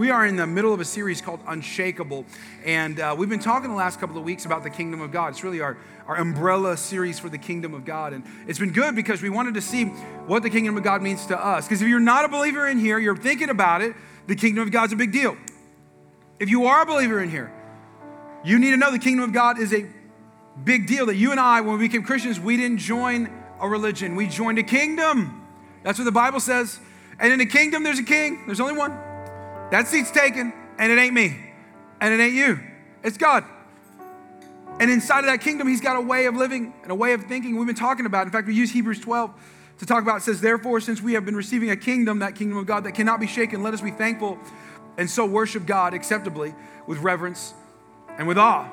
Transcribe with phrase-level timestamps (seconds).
[0.00, 2.24] We are in the middle of a series called Unshakable,
[2.64, 5.32] and uh, we've been talking the last couple of weeks about the kingdom of God.
[5.32, 5.76] It's really our,
[6.06, 9.52] our umbrella series for the kingdom of God, and it's been good because we wanted
[9.52, 11.66] to see what the kingdom of God means to us.
[11.66, 13.94] Because if you're not a believer in here, you're thinking about it,
[14.26, 15.36] the kingdom of God's a big deal.
[16.38, 17.52] If you are a believer in here,
[18.42, 19.84] you need to know the kingdom of God is a
[20.64, 21.04] big deal.
[21.04, 23.30] That you and I, when we became Christians, we didn't join
[23.60, 25.46] a religion, we joined a kingdom.
[25.82, 26.80] That's what the Bible says.
[27.18, 29.09] And in a kingdom, there's a king, there's only one.
[29.70, 31.36] That seat's taken, and it ain't me,
[32.00, 32.60] and it ain't you.
[33.02, 33.44] It's God.
[34.80, 37.24] And inside of that kingdom, He's got a way of living and a way of
[37.24, 38.26] thinking we've been talking about.
[38.26, 39.30] In fact, we use Hebrews 12
[39.78, 40.18] to talk about.
[40.18, 42.92] It says, Therefore, since we have been receiving a kingdom, that kingdom of God that
[42.92, 44.38] cannot be shaken, let us be thankful
[44.98, 46.54] and so worship God acceptably
[46.86, 47.54] with reverence
[48.18, 48.68] and with awe.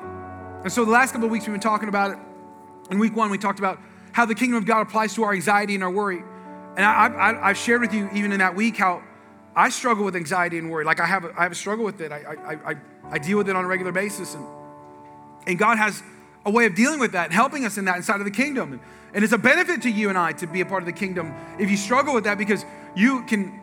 [0.62, 2.18] And so the last couple of weeks, we've been talking about it.
[2.90, 3.78] In week one, we talked about
[4.12, 6.22] how the kingdom of God applies to our anxiety and our worry.
[6.76, 9.02] And I, have shared with you, even in that week, how
[9.58, 10.84] I struggle with anxiety and worry.
[10.84, 12.12] Like I have, a, I have a struggle with it.
[12.12, 12.76] I, I, I,
[13.10, 14.36] I deal with it on a regular basis.
[14.36, 14.46] And,
[15.48, 16.00] and God has
[16.46, 18.80] a way of dealing with that, helping us in that inside of the kingdom.
[19.12, 21.34] And it's a benefit to you and I to be a part of the kingdom
[21.58, 23.60] if you struggle with that because you can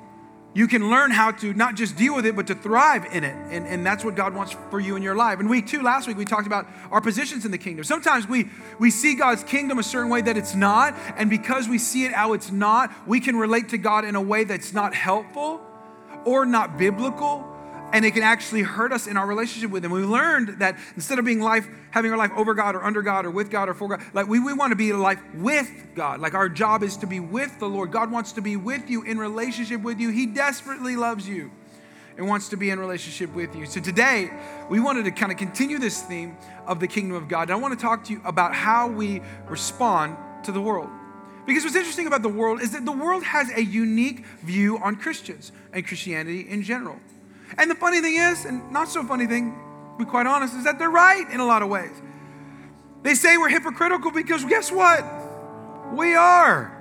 [0.53, 3.35] you can learn how to not just deal with it, but to thrive in it.
[3.51, 5.41] And, and that's what God wants for you in your life.
[5.41, 7.83] And week two, last week, we talked about our positions in the kingdom.
[7.83, 8.47] Sometimes we,
[8.79, 10.95] we see God's kingdom a certain way that it's not.
[11.17, 14.21] And because we see it how it's not, we can relate to God in a
[14.21, 15.59] way that's not helpful
[16.25, 17.45] or not biblical,
[17.93, 19.91] and it can actually hurt us in our relationship with Him.
[19.91, 23.25] We learned that instead of being life, having our life over God or under God
[23.25, 26.19] or with God or for God, like we, we want to be life with God.
[26.19, 27.91] Like our job is to be with the Lord.
[27.91, 30.09] God wants to be with you in relationship with you.
[30.09, 31.51] He desperately loves you
[32.17, 33.65] and wants to be in relationship with you.
[33.65, 34.29] So today,
[34.69, 37.43] we wanted to kind of continue this theme of the kingdom of God.
[37.43, 40.89] And I want to talk to you about how we respond to the world.
[41.45, 44.95] Because what's interesting about the world is that the world has a unique view on
[44.95, 46.97] Christians and Christianity in general.
[47.57, 49.51] And the funny thing is, and not so funny thing,
[49.97, 51.91] to be quite honest, is that they're right in a lot of ways.
[53.03, 55.05] They say we're hypocritical because guess what?
[55.93, 56.71] We are.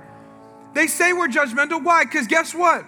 [0.73, 1.83] They say we're judgmental.
[1.83, 2.03] Why?
[2.03, 2.83] Because guess what?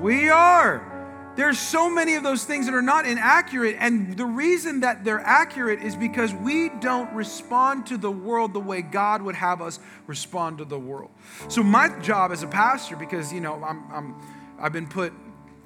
[0.00, 0.91] We are.
[1.34, 3.76] There's so many of those things that are not inaccurate.
[3.78, 8.60] And the reason that they're accurate is because we don't respond to the world the
[8.60, 11.10] way God would have us respond to the world.
[11.48, 14.14] So, my job as a pastor, because, you know, I'm, I'm,
[14.58, 15.12] I've been put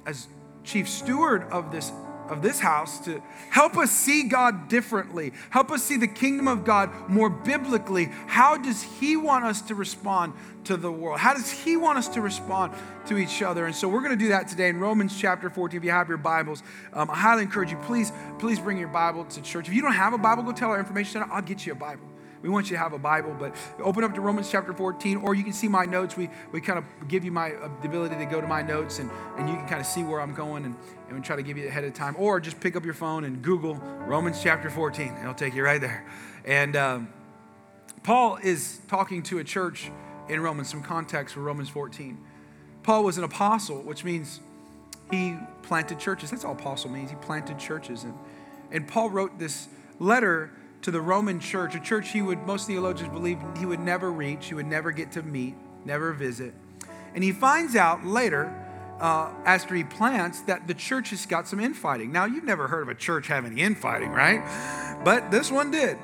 [0.05, 0.27] as
[0.63, 1.91] chief steward of this
[2.29, 6.63] of this house to help us see God differently, help us see the kingdom of
[6.63, 8.05] God more biblically.
[8.27, 10.33] How does He want us to respond
[10.65, 11.19] to the world?
[11.19, 12.73] How does He want us to respond
[13.07, 13.65] to each other?
[13.65, 15.77] And so we're going to do that today in Romans chapter 14.
[15.77, 19.25] If you have your Bibles, um, I highly encourage you, please, please bring your Bible
[19.25, 19.67] to church.
[19.67, 21.75] If you don't have a Bible, go tell our information center, I'll get you a
[21.75, 22.07] Bible.
[22.47, 23.53] We want you to have a Bible, but
[23.83, 26.15] open up to Romans chapter 14, or you can see my notes.
[26.15, 28.99] We, we kind of give you my uh, the ability to go to my notes,
[28.99, 30.73] and, and you can kind of see where I'm going, and,
[31.09, 32.15] and we try to give you ahead of time.
[32.17, 35.17] Or just pick up your phone and Google Romans chapter 14.
[35.19, 36.05] It'll take you right there.
[36.45, 37.09] And um,
[38.03, 39.91] Paul is talking to a church
[40.29, 42.17] in Romans, some context for Romans 14.
[42.81, 44.39] Paul was an apostle, which means
[45.11, 46.31] he planted churches.
[46.31, 47.09] That's all apostle means.
[47.09, 48.05] He planted churches.
[48.05, 48.13] And,
[48.71, 49.67] and Paul wrote this
[49.99, 54.11] letter to the Roman church, a church he would, most theologians believe, he would never
[54.11, 55.55] reach, he would never get to meet,
[55.85, 56.53] never visit.
[57.13, 58.53] And he finds out later,
[58.99, 62.11] uh, after he plants, that the church has got some infighting.
[62.11, 64.41] Now, you've never heard of a church having infighting, right?
[65.03, 65.97] But this one did.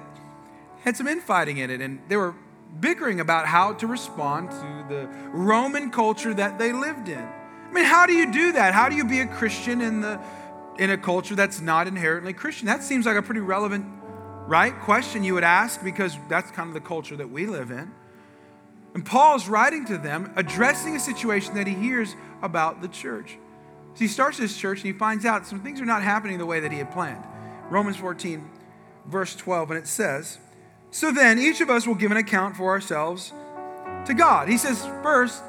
[0.83, 2.35] Had some infighting in it, and they were
[2.79, 7.19] bickering about how to respond to the Roman culture that they lived in.
[7.19, 8.73] I mean, how do you do that?
[8.73, 10.19] How do you be a Christian in the
[10.77, 12.65] in a culture that's not inherently Christian?
[12.65, 13.85] That seems like a pretty relevant
[14.47, 14.77] right?
[14.81, 17.91] Question you would ask because that's kind of the culture that we live in.
[18.93, 23.37] And Paul's writing to them, addressing a situation that he hears about the church.
[23.95, 26.45] So he starts his church and he finds out some things are not happening the
[26.45, 27.23] way that he had planned.
[27.69, 28.47] Romans 14,
[29.07, 30.37] verse 12, and it says,
[30.91, 33.33] So then each of us will give an account for ourselves
[34.05, 34.49] to God.
[34.49, 35.41] He says, First,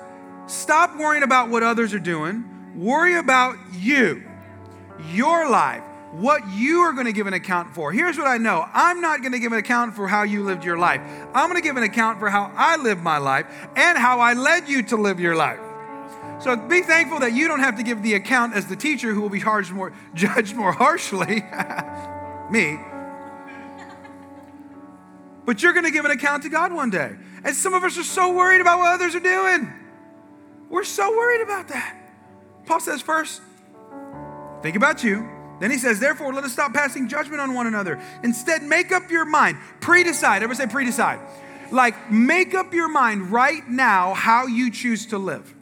[0.47, 2.45] stop worrying about what others are doing,
[2.75, 4.23] worry about you,
[5.13, 5.83] your life
[6.15, 7.93] what you are going to give an account for.
[7.93, 10.65] Here's what I know I'm not going to give an account for how you lived
[10.65, 11.01] your life.
[11.35, 13.47] I'm going to give an account for how I lived my life
[13.77, 15.61] and how I led you to live your life.
[16.41, 19.21] So be thankful that you don't have to give the account as the teacher who
[19.21, 21.43] will be charged more, judged more harshly.
[22.51, 22.79] Me.
[25.45, 27.17] But you're going to give an account to God one day.
[27.45, 29.73] And some of us are so worried about what others are doing.
[30.71, 31.97] We're so worried about that.
[32.67, 33.43] Paul says, first,
[34.63, 35.34] think about you.
[35.61, 38.01] Then he says, Therefore, let us stop passing judgment on one another.
[38.23, 39.57] Instead, make up your mind.
[39.81, 40.43] Pre decide.
[40.43, 41.21] Everybody say pre decide.
[41.71, 45.53] Like, make up your mind right now how you choose to live.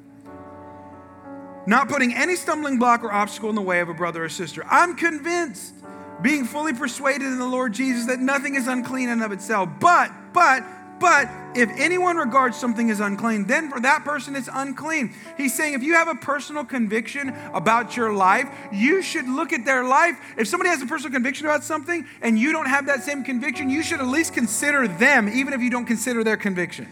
[1.67, 4.65] not putting any stumbling block or obstacle in the way of a brother or sister.
[4.69, 5.75] I'm convinced,
[6.21, 9.69] being fully persuaded in the Lord Jesus, that nothing is unclean in of itself.
[9.81, 10.65] But, but,
[11.03, 15.13] but if anyone regards something as unclean, then for that person it's unclean.
[15.37, 19.65] He's saying if you have a personal conviction about your life, you should look at
[19.65, 20.17] their life.
[20.39, 23.69] If somebody has a personal conviction about something and you don't have that same conviction,
[23.69, 26.87] you should at least consider them, even if you don't consider their conviction.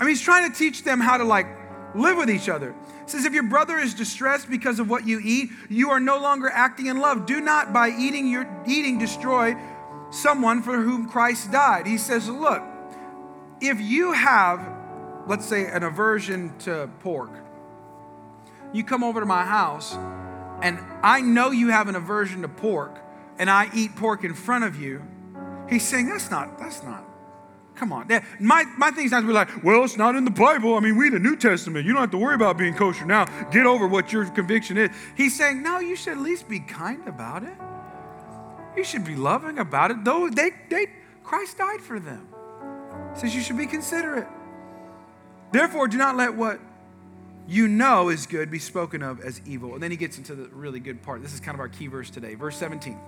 [0.00, 1.46] I mean, he's trying to teach them how to like
[1.94, 2.74] live with each other.
[3.02, 6.18] It says, if your brother is distressed because of what you eat, you are no
[6.18, 7.26] longer acting in love.
[7.26, 9.54] Do not by eating your eating destroy
[10.12, 11.86] someone for whom Christ died.
[11.86, 12.62] He says, look,
[13.60, 14.60] if you have,
[15.26, 17.30] let's say, an aversion to pork,
[18.72, 19.94] you come over to my house
[20.62, 22.98] and I know you have an aversion to pork
[23.38, 25.02] and I eat pork in front of you,
[25.68, 27.04] he's saying, that's not, that's not
[27.74, 28.06] Come on.
[28.38, 30.76] My, my thing is not to be like, well, it's not in the Bible.
[30.76, 31.86] I mean, we the New Testament.
[31.86, 33.24] You don't have to worry about being kosher now.
[33.50, 34.90] Get over what your conviction is.
[35.16, 37.54] He's saying, no, you should at least be kind about it.
[38.76, 40.04] You should be loving about it.
[40.04, 40.86] Though they, they
[41.24, 42.28] Christ died for them.
[43.14, 44.28] He says you should be considerate.
[45.52, 46.60] Therefore, do not let what
[47.46, 49.74] you know is good be spoken of as evil.
[49.74, 51.22] And then he gets into the really good part.
[51.22, 52.34] This is kind of our key verse today.
[52.34, 52.98] Verse 17.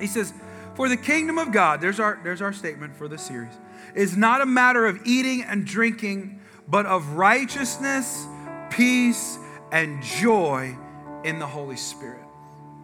[0.00, 0.32] He says,
[0.74, 3.52] For the kingdom of God, there's our, there's our statement for the series
[3.94, 8.26] is not a matter of eating and drinking, but of righteousness,
[8.70, 9.38] peace,
[9.70, 10.76] and joy
[11.22, 12.23] in the Holy Spirit.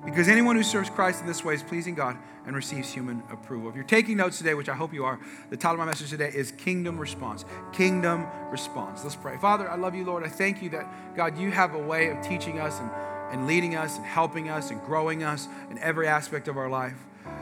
[0.05, 2.17] Because anyone who serves Christ in this way is pleasing God
[2.47, 3.69] and receives human approval.
[3.69, 5.21] If you're taking notes today, which I hope you are,
[5.51, 7.45] the title of my message today is Kingdom Response.
[7.73, 9.05] Kingdom Response.
[9.05, 9.37] Let's pray.
[9.37, 10.25] Father, I love you, Lord.
[10.25, 12.91] I thank you that, God, you have a way of teaching us and,
[13.31, 16.97] and leading us and helping us and growing us in every aspect of our life.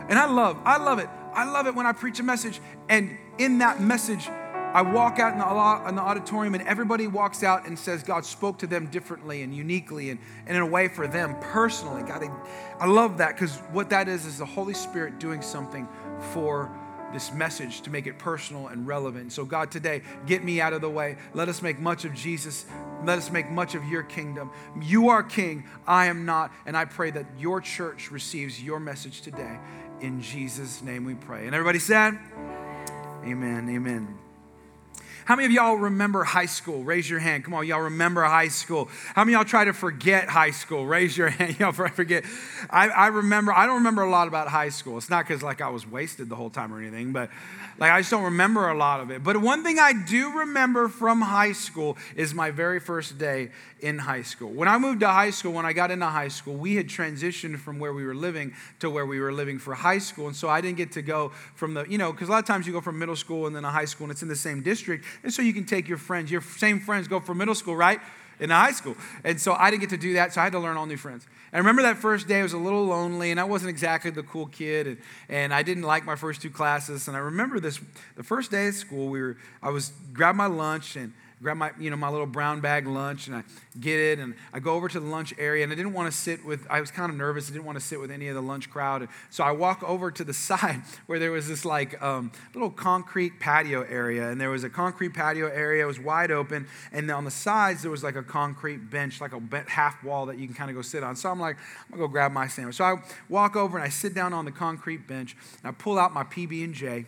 [0.08, 1.08] And I love, I love it.
[1.34, 4.28] I love it when I preach a message and in that message,
[4.74, 8.26] I walk out in the, in the, auditorium and everybody walks out and says God
[8.26, 12.02] spoke to them differently and uniquely and, and in a way for them personally.
[12.02, 15.88] God, I, I love that because what that is is the Holy Spirit doing something
[16.32, 16.70] for
[17.12, 19.32] this message to make it personal and relevant.
[19.32, 21.16] So, God, today, get me out of the way.
[21.32, 22.66] Let us make much of Jesus.
[23.04, 24.50] Let us make much of your kingdom.
[24.82, 26.52] You are king, I am not.
[26.66, 29.58] And I pray that your church receives your message today.
[30.00, 31.46] In Jesus' name we pray.
[31.46, 32.18] And everybody said,
[33.24, 33.68] Amen.
[33.68, 34.27] Amen.
[35.28, 36.82] How many of y'all remember high school?
[36.82, 37.44] Raise your hand.
[37.44, 38.88] Come on, y'all remember high school.
[39.14, 40.86] How many y'all try to forget high school?
[40.86, 41.60] Raise your hand.
[41.60, 42.24] Y'all forget.
[42.70, 44.96] I, I remember, I don't remember a lot about high school.
[44.96, 47.28] It's not because like I was wasted the whole time or anything, but
[47.78, 49.22] like, I just don't remember a lot of it.
[49.22, 53.98] But one thing I do remember from high school is my very first day in
[53.98, 54.50] high school.
[54.50, 57.58] When I moved to high school, when I got into high school, we had transitioned
[57.58, 60.26] from where we were living to where we were living for high school.
[60.26, 62.46] And so I didn't get to go from the, you know, because a lot of
[62.46, 64.34] times you go from middle school and then a high school and it's in the
[64.34, 65.04] same district.
[65.22, 68.00] And so you can take your friends, your same friends go from middle school, right?
[68.40, 68.96] In high school.
[69.24, 70.32] And so I didn't get to do that.
[70.32, 71.26] So I had to learn all new friends.
[71.52, 74.22] I remember that first day, I was a little lonely, and I wasn't exactly the
[74.22, 74.98] cool kid, and,
[75.30, 77.08] and I didn't like my first two classes.
[77.08, 77.80] And I remember this
[78.16, 81.70] the first day at school, we were, I was grabbed my lunch, and grab my,
[81.78, 83.44] you know, my little brown bag lunch and I
[83.78, 86.16] get it and I go over to the lunch area and I didn't want to
[86.16, 87.48] sit with, I was kind of nervous.
[87.48, 89.08] I didn't want to sit with any of the lunch crowd.
[89.30, 93.38] So I walk over to the side where there was this like um, little concrete
[93.40, 95.84] patio area and there was a concrete patio area.
[95.84, 99.32] It was wide open and on the sides there was like a concrete bench, like
[99.32, 101.14] a half wall that you can kind of go sit on.
[101.14, 102.76] So I'm like, I'm gonna go grab my sandwich.
[102.76, 102.96] So I
[103.28, 106.24] walk over and I sit down on the concrete bench and I pull out my
[106.24, 107.06] PB&J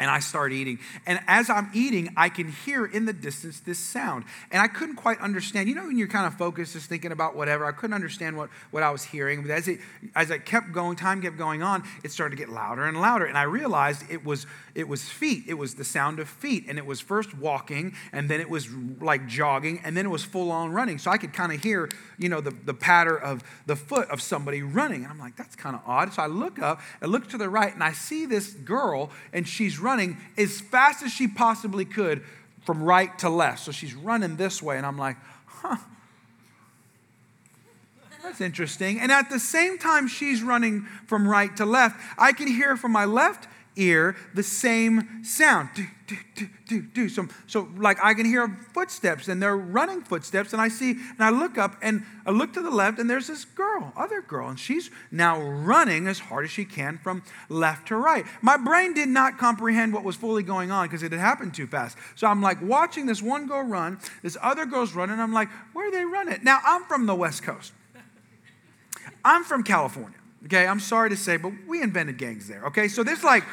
[0.00, 0.78] and I start eating.
[1.06, 4.24] And as I'm eating, I can hear in the distance this sound.
[4.50, 5.68] And I couldn't quite understand.
[5.68, 8.48] You know, when you're kind of focused, just thinking about whatever, I couldn't understand what,
[8.70, 9.42] what I was hearing.
[9.42, 9.78] But as it,
[10.16, 13.26] as it kept going, time kept going on, it started to get louder and louder.
[13.26, 15.44] And I realized it was, it was feet.
[15.46, 16.64] It was the sound of feet.
[16.66, 18.68] And it was first walking, and then it was
[19.00, 20.98] like jogging, and then it was full on running.
[20.98, 24.22] So I could kind of hear, you know, the, the patter of the foot of
[24.22, 25.02] somebody running.
[25.02, 26.14] And I'm like, that's kind of odd.
[26.14, 29.46] So I look up, I look to the right, and I see this girl, and
[29.46, 32.22] she's running running as fast as she possibly could
[32.64, 33.58] from right to left.
[33.60, 35.16] So she's running this way, and I'm like,
[35.46, 35.76] huh.
[38.22, 39.00] That's interesting.
[39.00, 42.92] And at the same time she's running from right to left, I can hear from
[42.92, 45.70] my left ear the same sound.
[45.74, 47.08] Do, do, do, do, do.
[47.08, 51.20] So, so like I can hear footsteps and they're running footsteps and I see and
[51.20, 54.48] I look up and I look to the left and there's this girl, other girl,
[54.48, 58.24] and she's now running as hard as she can from left to right.
[58.42, 61.66] My brain did not comprehend what was fully going on because it had happened too
[61.66, 61.96] fast.
[62.16, 65.20] So I'm like watching this one girl run, this other girl's running.
[65.20, 66.40] I'm like, where are they running?
[66.42, 67.72] Now I'm from the West Coast.
[69.24, 70.19] I'm from California.
[70.46, 72.64] Okay, I'm sorry to say, but we invented gangs there.
[72.66, 73.44] Okay, so there's like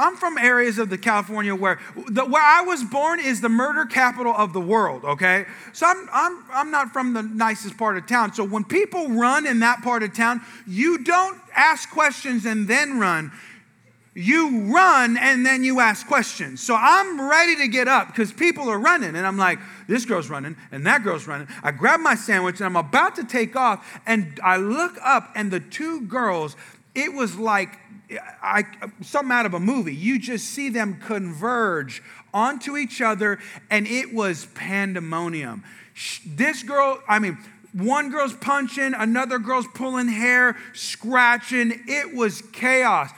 [0.00, 3.84] I'm from areas of the California where the, where I was born is the murder
[3.84, 5.44] capital of the world, okay?
[5.74, 8.32] So I'm, I'm, I'm not from the nicest part of town.
[8.32, 12.98] So when people run in that part of town, you don't ask questions and then
[12.98, 13.30] run
[14.14, 16.60] you run and then you ask questions.
[16.60, 19.14] So I'm ready to get up because people are running.
[19.14, 21.46] And I'm like, this girl's running and that girl's running.
[21.62, 24.00] I grab my sandwich and I'm about to take off.
[24.06, 26.56] And I look up and the two girls,
[26.94, 27.78] it was like
[28.42, 28.64] I,
[29.00, 29.94] something out of a movie.
[29.94, 32.02] You just see them converge
[32.34, 33.38] onto each other
[33.70, 35.62] and it was pandemonium.
[36.26, 37.38] This girl, I mean,
[37.72, 41.84] one girl's punching, another girl's pulling hair, scratching.
[41.86, 43.10] It was chaos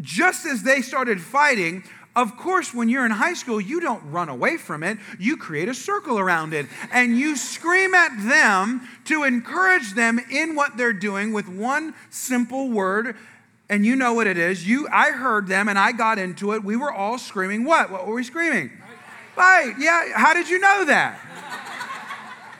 [0.00, 1.84] just as they started fighting,
[2.18, 4.98] of course, when you're in high school, you don't run away from it.
[5.20, 10.56] You create a circle around it and you scream at them to encourage them in
[10.56, 13.16] what they're doing with one simple word.
[13.68, 14.66] And you know what it is.
[14.66, 16.64] You, I heard them and I got into it.
[16.64, 17.90] We were all screaming, What?
[17.90, 18.72] What were we screaming?
[19.36, 19.74] Fight.
[19.78, 20.08] Yeah.
[20.14, 21.20] How did you know that?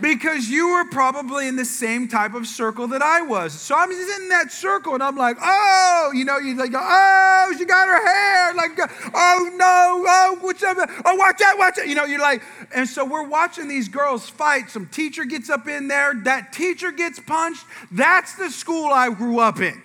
[0.00, 3.52] Because you were probably in the same type of circle that I was.
[3.52, 7.54] So I'm just in that circle and I'm like, oh, you know, you like, oh,
[7.56, 8.54] she got her hair.
[8.54, 8.78] Like,
[9.14, 10.76] oh no, oh, what's up?
[11.04, 11.88] Oh, watch out, watch out.
[11.88, 12.42] You know, you're like,
[12.74, 14.70] and so we're watching these girls fight.
[14.70, 17.64] Some teacher gets up in there, that teacher gets punched.
[17.90, 19.82] That's the school I grew up in.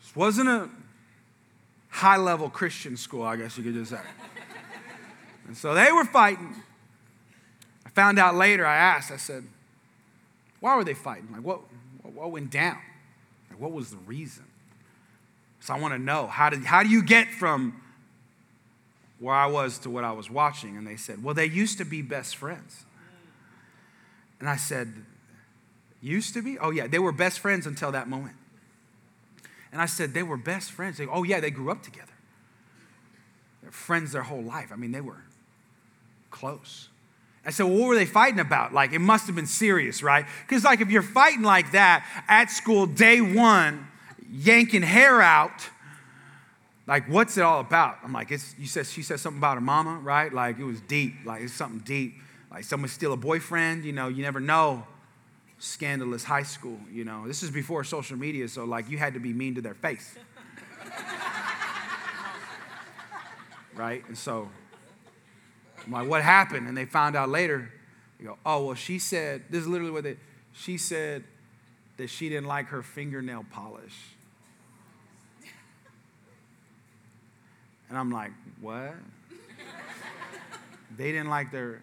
[0.00, 0.68] This wasn't a
[1.88, 4.00] high level Christian school, I guess you could just say.
[5.52, 6.54] And so they were fighting.
[7.84, 9.44] I found out later, I asked, I said,
[10.60, 11.28] why were they fighting?
[11.30, 11.60] Like, what,
[12.02, 12.78] what went down?
[13.50, 14.44] Like, what was the reason?
[15.60, 17.82] So I want to know how, did, how do you get from
[19.18, 20.78] where I was to what I was watching?
[20.78, 22.86] And they said, well, they used to be best friends.
[24.40, 24.90] And I said,
[26.00, 26.58] used to be?
[26.58, 28.36] Oh, yeah, they were best friends until that moment.
[29.70, 30.96] And I said, they were best friends.
[30.96, 32.06] They, oh, yeah, they grew up together.
[33.60, 34.70] They're friends their whole life.
[34.72, 35.24] I mean, they were
[36.32, 36.88] close.
[37.44, 38.72] I said, well, what were they fighting about?
[38.72, 40.26] Like, it must have been serious, right?
[40.46, 43.88] Because, like, if you're fighting like that at school, day one,
[44.30, 45.68] yanking hair out,
[46.86, 47.98] like, what's it all about?
[48.04, 50.32] I'm like, it's, you said, she said something about her mama, right?
[50.32, 51.14] Like, it was deep.
[51.24, 52.14] Like, it's something deep.
[52.50, 54.86] Like, someone steal a boyfriend, you know, you never know.
[55.58, 57.26] Scandalous high school, you know.
[57.26, 60.16] This is before social media, so, like, you had to be mean to their face.
[63.74, 64.04] right?
[64.08, 64.48] And so
[65.86, 66.68] I'm like, what happened?
[66.68, 67.70] And they found out later.
[68.18, 70.16] They go, oh, well, she said, this is literally what they,
[70.52, 71.24] she said
[71.96, 73.96] that she didn't like her fingernail polish.
[77.88, 78.94] And I'm like, what?
[80.96, 81.80] they didn't like their,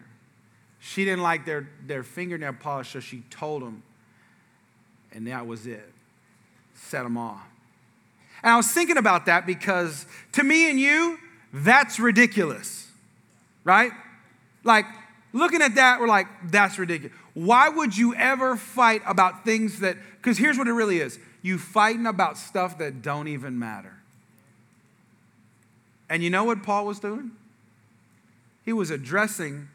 [0.80, 3.82] she didn't like their, their fingernail polish, so she told them.
[5.12, 5.92] And that was it.
[6.74, 7.46] Set them off.
[8.42, 11.18] And I was thinking about that because to me and you,
[11.52, 12.89] that's ridiculous
[13.64, 13.92] right?
[14.64, 14.86] Like,
[15.32, 17.16] looking at that, we're like, that's ridiculous.
[17.34, 21.58] Why would you ever fight about things that, because here's what it really is you
[21.58, 23.94] fighting about stuff that don't even matter.
[26.08, 27.30] And you know what Paul was doing?
[28.64, 29.68] He was addressing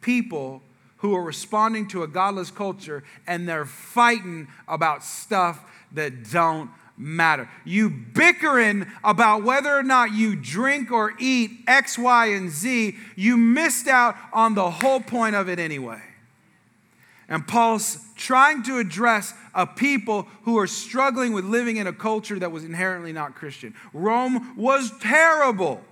[0.00, 0.62] people
[0.98, 7.48] who are responding to a godless culture and they're fighting about stuff that don't matter.
[7.64, 13.36] You bickering about whether or not you drink or eat X, Y, and Z, you
[13.36, 16.02] missed out on the whole point of it anyway.
[17.28, 22.38] And Paul's trying to address a people who are struggling with living in a culture
[22.38, 23.74] that was inherently not Christian.
[23.92, 25.82] Rome was terrible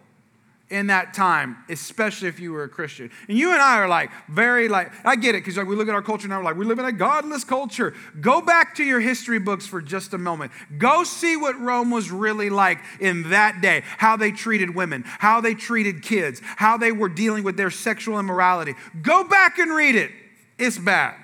[0.69, 3.11] in that time, especially if you were a Christian.
[3.29, 5.89] And you and I are like very like I get it because like we look
[5.89, 7.95] at our culture now, we're like we live in a godless culture.
[8.21, 10.51] Go back to your history books for just a moment.
[10.79, 13.83] Go see what Rome was really like in that day.
[13.99, 18.19] How they treated women, how they treated kids, how they were dealing with their sexual
[18.19, 18.75] immorality.
[19.03, 20.11] Go back and read it.
[20.59, 21.15] It's bad.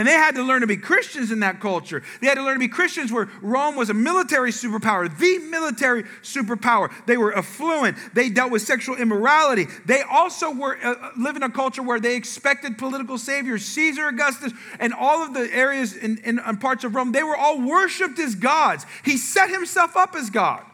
[0.00, 2.02] And they had to learn to be Christians in that culture.
[2.22, 6.04] They had to learn to be Christians where Rome was a military superpower, the military
[6.22, 6.90] superpower.
[7.04, 7.98] They were affluent.
[8.14, 9.66] They dealt with sexual immorality.
[9.84, 13.62] They also were uh, uh live in a culture where they expected political saviors.
[13.66, 17.36] Caesar Augustus and all of the areas in, in, in parts of Rome, they were
[17.36, 18.86] all worshiped as gods.
[19.04, 20.64] He set himself up as God.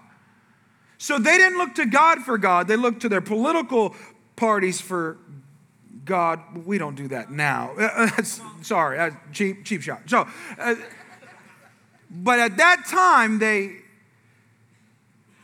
[0.98, 2.68] So they didn't look to God for God.
[2.68, 3.96] They looked to their political
[4.36, 5.18] parties for
[6.06, 7.74] God, we don't do that now.
[8.62, 10.02] Sorry, cheap, cheap shot.
[10.06, 10.76] So, uh,
[12.08, 13.78] but at that time, they,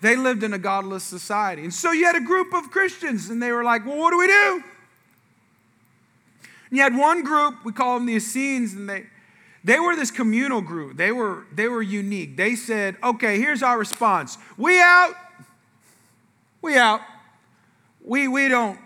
[0.01, 1.63] they lived in a godless society.
[1.63, 4.19] And so you had a group of Christians, and they were like, well, what do
[4.19, 4.63] we do?
[6.71, 9.07] And you had one group, we call them the Essenes, and they,
[9.65, 10.97] They were this communal group.
[10.97, 12.37] They were, they were unique.
[12.37, 14.39] They said, okay, here's our response.
[14.57, 15.15] We out.
[16.61, 17.01] We out.
[18.05, 18.79] We, we don't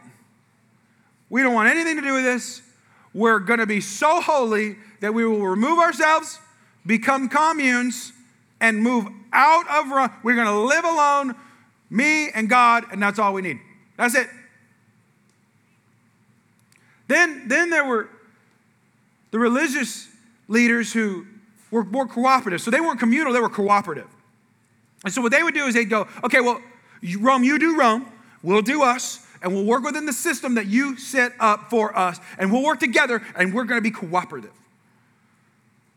[1.30, 2.62] we don't want anything to do with this.
[3.12, 6.38] We're going to be so holy that we will remove ourselves,
[6.84, 8.12] become communes,
[8.60, 10.10] and move out of Rome.
[10.22, 11.34] We're going to live alone,
[11.90, 13.58] me and God, and that's all we need.
[13.96, 14.28] That's it.
[17.08, 18.08] Then, then there were
[19.30, 20.08] the religious
[20.48, 21.26] leaders who
[21.70, 22.60] were more cooperative.
[22.60, 24.08] So they weren't communal, they were cooperative.
[25.04, 26.60] And so what they would do is they'd go, okay, well,
[27.18, 28.06] Rome, you do Rome,
[28.42, 32.18] we'll do us, and we'll work within the system that you set up for us,
[32.38, 34.52] and we'll work together, and we're going to be cooperative.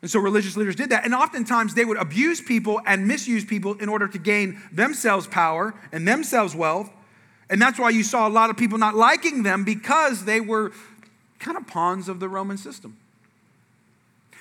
[0.01, 1.03] And so religious leaders did that.
[1.03, 5.73] And oftentimes they would abuse people and misuse people in order to gain themselves power
[5.91, 6.89] and themselves wealth.
[7.49, 10.71] And that's why you saw a lot of people not liking them because they were
[11.39, 12.97] kind of pawns of the Roman system.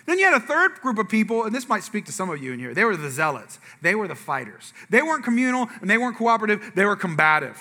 [0.07, 2.43] Then you had a third group of people, and this might speak to some of
[2.43, 2.73] you in here.
[2.73, 4.73] They were the zealots, they were the fighters.
[4.89, 7.59] They weren't communal and they weren't cooperative, they were combative.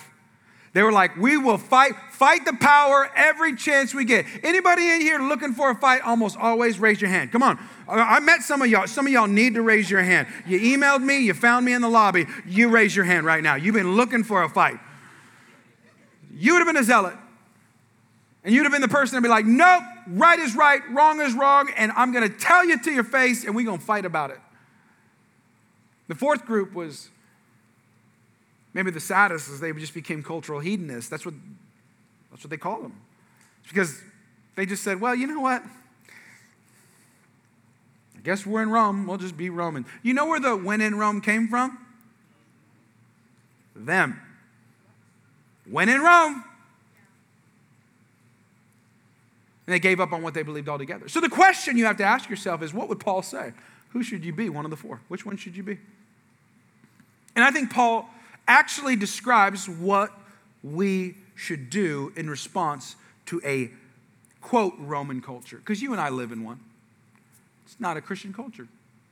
[0.77, 4.27] They were like, we will fight, fight the power every chance we get.
[4.43, 7.31] Anybody in here looking for a fight, almost always raise your hand.
[7.31, 7.57] Come on.
[7.87, 8.85] I met some of y'all.
[8.85, 10.27] Some of y'all need to raise your hand.
[10.45, 12.27] You emailed me, you found me in the lobby.
[12.45, 13.55] You raise your hand right now.
[13.55, 14.77] You've been looking for a fight.
[16.31, 17.15] You would have been a zealot.
[18.43, 21.33] And you'd have been the person to be like, nope, right is right, wrong is
[21.33, 24.39] wrong, and I'm gonna tell you to your face, and we're gonna fight about it.
[26.07, 27.09] The fourth group was
[28.77, 31.09] Maybe the saddest is they just became cultural hedonists.
[31.09, 31.33] That's what,
[32.29, 32.93] that's what they call them.
[33.61, 33.99] It's because
[34.55, 35.63] they just said, well, you know what?
[38.15, 39.07] I guess we're in Rome.
[39.07, 39.87] We'll just be Roman.
[40.03, 41.75] You know where the when in Rome came from?
[43.75, 44.21] Them.
[45.67, 46.43] When in Rome.
[49.65, 51.09] And they gave up on what they believed altogether.
[51.09, 53.53] So the question you have to ask yourself is what would Paul say?
[53.93, 54.49] Who should you be?
[54.49, 55.01] One of the four.
[55.07, 55.79] Which one should you be?
[57.35, 58.07] And I think Paul
[58.47, 60.11] actually describes what
[60.63, 62.95] we should do in response
[63.27, 63.69] to a
[64.41, 65.57] quote Roman culture.
[65.57, 66.59] Because you and I live in one.
[67.65, 68.67] It's not a Christian culture.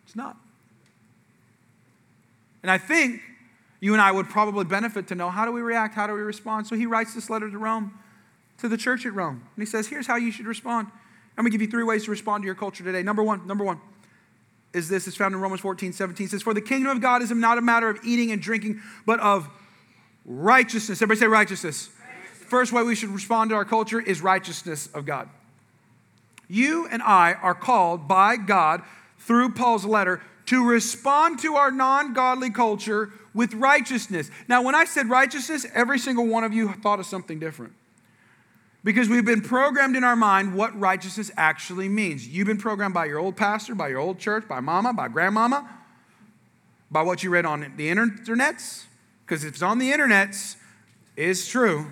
[0.05, 0.37] It's not.
[2.63, 3.21] And I think
[3.79, 5.93] you and I would probably benefit to know how do we react?
[5.93, 6.65] How do we respond?
[6.65, 7.93] So he writes this letter to Rome,
[8.59, 9.43] to the church at Rome.
[9.55, 10.87] And he says, here's how you should respond.
[11.37, 13.03] I'm going to give you three ways to respond to your culture today.
[13.03, 13.79] Number one, number one,
[14.75, 15.07] is this.
[15.07, 16.25] It's found in Romans 14, 17.
[16.25, 18.81] It says, For the kingdom of God is not a matter of eating and drinking,
[19.05, 19.49] but of
[20.25, 21.01] righteousness.
[21.01, 21.89] Everybody say righteousness.
[22.07, 22.49] righteousness.
[22.49, 25.29] First way we should respond to our culture is righteousness of God.
[26.47, 28.83] You and I are called by God
[29.17, 34.29] through Paul's letter to respond to our non godly culture with righteousness.
[34.47, 37.73] Now, when I said righteousness, every single one of you thought of something different
[38.85, 42.27] because we've been programmed in our mind what righteousness actually means.
[42.27, 45.67] You've been programmed by your old pastor, by your old church, by mama, by grandmama,
[46.91, 48.85] by what you read on the internets,
[49.25, 50.55] because if it's on the internets,
[51.17, 51.87] it's true.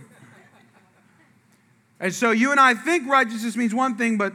[1.99, 4.33] And so you and I think righteousness means one thing, but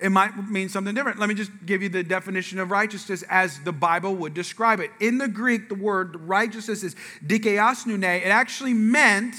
[0.00, 1.20] it might mean something different.
[1.20, 4.90] Let me just give you the definition of righteousness as the Bible would describe it.
[4.98, 8.02] In the Greek, the word righteousness is dikaiosune.
[8.02, 9.36] It actually meant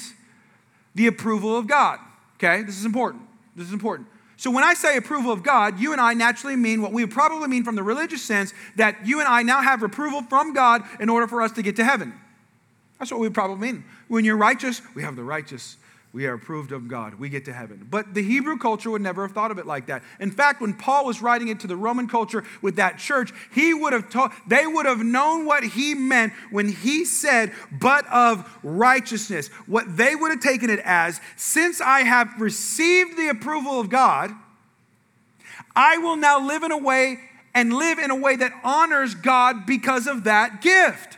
[0.96, 2.00] the approval of God.
[2.38, 3.24] Okay, this is important.
[3.56, 4.08] This is important.
[4.38, 7.48] So when I say approval of God, you and I naturally mean what we probably
[7.48, 11.08] mean from the religious sense that you and I now have approval from God in
[11.08, 12.14] order for us to get to heaven.
[13.00, 13.86] That's what we probably mean.
[14.08, 15.78] When you're righteous, we have the righteous
[16.14, 17.16] we are approved of God.
[17.16, 17.88] We get to heaven.
[17.90, 20.04] But the Hebrew culture would never have thought of it like that.
[20.20, 23.74] In fact, when Paul was writing it to the Roman culture with that church, he
[23.74, 28.60] would have taught, they would have known what he meant when he said, but of
[28.62, 29.48] righteousness.
[29.66, 34.32] What they would have taken it as, since I have received the approval of God,
[35.76, 37.22] I will now live in a way
[37.56, 41.18] and live in a way that honors God because of that gift.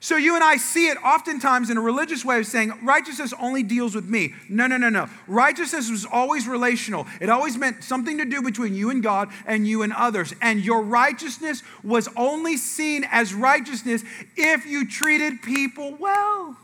[0.00, 3.64] So you and I see it oftentimes in a religious way of saying righteousness only
[3.64, 4.34] deals with me.
[4.48, 5.08] No, no, no, no.
[5.26, 7.06] Righteousness was always relational.
[7.20, 10.34] It always meant something to do between you and God and you and others.
[10.40, 14.04] And your righteousness was only seen as righteousness
[14.36, 16.56] if you treated people well.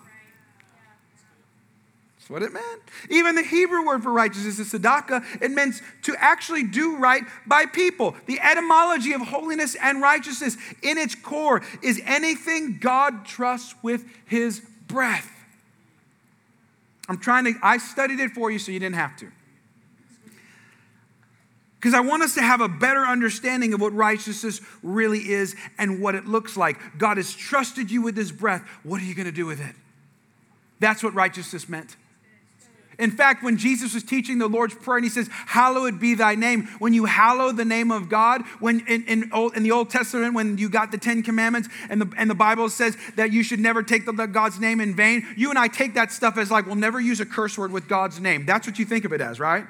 [2.24, 2.80] That's what it meant.
[3.10, 5.42] Even the Hebrew word for righteousness is tzedakah.
[5.42, 8.16] It means to actually do right by people.
[8.24, 14.62] The etymology of holiness and righteousness in its core is anything God trusts with his
[14.88, 15.30] breath.
[17.10, 19.30] I'm trying to, I studied it for you so you didn't have to.
[21.78, 26.00] Because I want us to have a better understanding of what righteousness really is and
[26.00, 26.78] what it looks like.
[26.96, 28.66] God has trusted you with his breath.
[28.82, 29.76] What are you going to do with it?
[30.80, 31.96] That's what righteousness meant.
[32.98, 36.34] In fact, when Jesus was teaching the Lord's Prayer and he says, Hallowed be thy
[36.34, 40.34] name, when you hallow the name of God, when in, in, in the Old Testament,
[40.34, 43.60] when you got the Ten Commandments and the, and the Bible says that you should
[43.60, 46.50] never take the, the God's name in vain, you and I take that stuff as
[46.50, 48.46] like, we'll never use a curse word with God's name.
[48.46, 49.66] That's what you think of it as, right?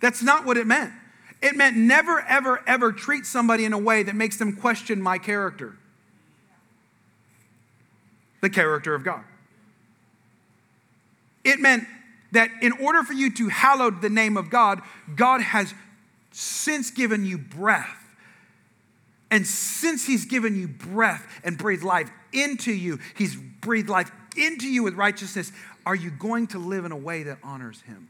[0.00, 0.92] That's not what it meant.
[1.42, 5.18] It meant never, ever, ever treat somebody in a way that makes them question my
[5.18, 5.76] character
[8.40, 9.22] the character of God.
[11.44, 11.86] It meant
[12.32, 14.82] that in order for you to hallow the name of God,
[15.16, 15.74] God has
[16.32, 17.96] since given you breath.
[19.30, 24.68] And since He's given you breath and breathed life into you, He's breathed life into
[24.68, 25.52] you with righteousness.
[25.86, 28.08] Are you going to live in a way that honors Him?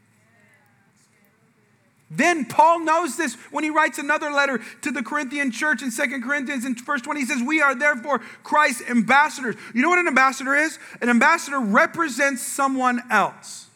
[2.10, 6.24] Then Paul knows this when he writes another letter to the Corinthian church in Second
[6.24, 7.20] Corinthians in verse 20.
[7.20, 9.54] He says, We are therefore Christ's ambassadors.
[9.72, 10.78] You know what an ambassador is?
[11.00, 13.68] An ambassador represents someone else,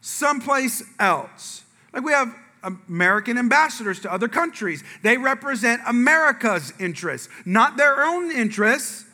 [0.00, 1.64] someplace else.
[1.92, 8.30] Like we have American ambassadors to other countries, they represent America's interests, not their own
[8.30, 9.04] interests.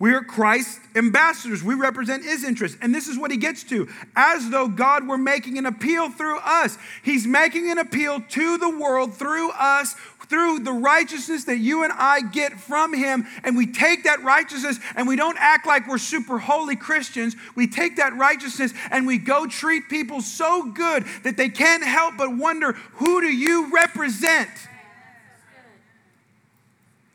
[0.00, 1.64] We are Christ's ambassadors.
[1.64, 2.78] We represent his interests.
[2.80, 6.38] And this is what he gets to as though God were making an appeal through
[6.38, 6.78] us.
[7.02, 9.96] He's making an appeal to the world through us,
[10.28, 13.26] through the righteousness that you and I get from him.
[13.42, 17.34] And we take that righteousness and we don't act like we're super holy Christians.
[17.56, 22.16] We take that righteousness and we go treat people so good that they can't help
[22.16, 24.50] but wonder who do you represent?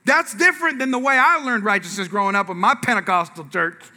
[0.05, 3.83] That's different than the way I learned righteousness growing up in my Pentecostal church.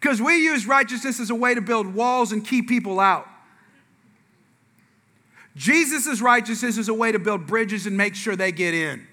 [0.00, 3.26] Because we use righteousness as a way to build walls and keep people out.
[5.56, 9.04] Jesus' righteousness is a way to build bridges and make sure they get in.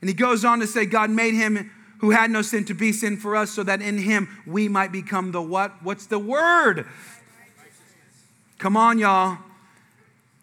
[0.00, 2.92] And he goes on to say, God made him who had no sin to be
[2.92, 5.82] sin for us so that in him we might become the what?
[5.82, 6.86] What's the word?
[8.58, 9.38] Come on, y'all.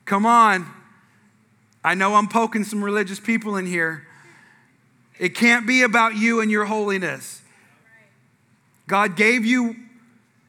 [0.10, 0.65] Come on.
[1.84, 4.08] I know I'm poking some religious people in here.
[5.19, 7.43] It can't be about you and your holiness.
[8.88, 9.76] God gave you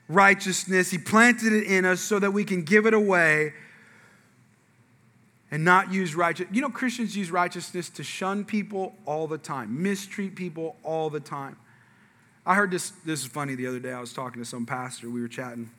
[0.08, 3.52] righteousness, He planted it in us so that we can give it away
[5.50, 6.56] and not use righteousness.
[6.56, 11.20] You know, Christians use righteousness to shun people all the time, mistreat people all the
[11.20, 11.58] time.
[12.46, 13.92] I heard this, this is funny the other day.
[13.92, 15.70] I was talking to some pastor, we were chatting.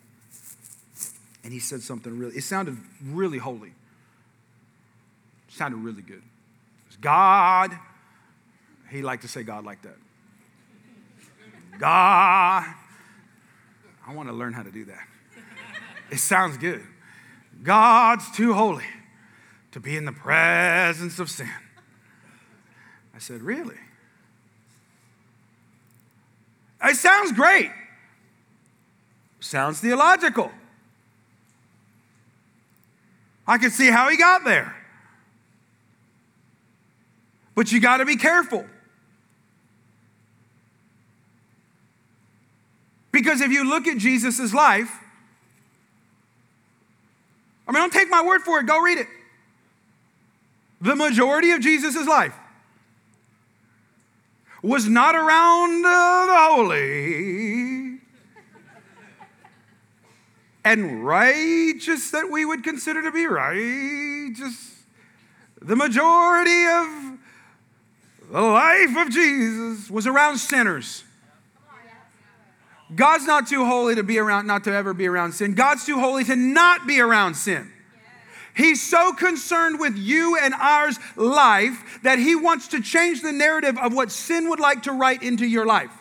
[1.43, 3.69] And he said something really, it sounded really holy.
[3.69, 6.21] It sounded really good.
[6.99, 7.71] God.
[8.89, 9.95] He liked to say God like that.
[11.79, 12.65] God.
[14.05, 15.07] I want to learn how to do that.
[16.11, 16.81] It sounds good.
[17.63, 18.85] God's too holy
[19.71, 21.49] to be in the presence of sin.
[23.15, 23.77] I said, Really?
[26.83, 27.71] It sounds great.
[29.39, 30.51] Sounds theological.
[33.47, 34.75] I can see how he got there.
[37.55, 38.65] But you got to be careful.
[43.11, 44.91] Because if you look at Jesus' life,
[47.67, 49.07] I mean, don't take my word for it, go read it.
[50.79, 52.35] The majority of Jesus' life
[54.63, 57.60] was not around uh, the holy
[60.63, 64.83] and righteous that we would consider to be righteous.
[65.61, 67.19] The majority of
[68.31, 71.03] the life of Jesus was around sinners.
[72.95, 75.53] God's not too holy to be around, not to ever be around sin.
[75.53, 77.71] God's too holy to not be around sin.
[78.53, 83.77] He's so concerned with you and ours life that he wants to change the narrative
[83.77, 85.91] of what sin would like to write into your life.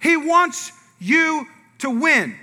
[0.00, 1.46] He wants you
[1.78, 2.36] to win.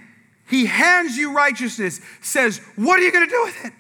[0.47, 3.73] He hands you righteousness, says, What are you going to do with it?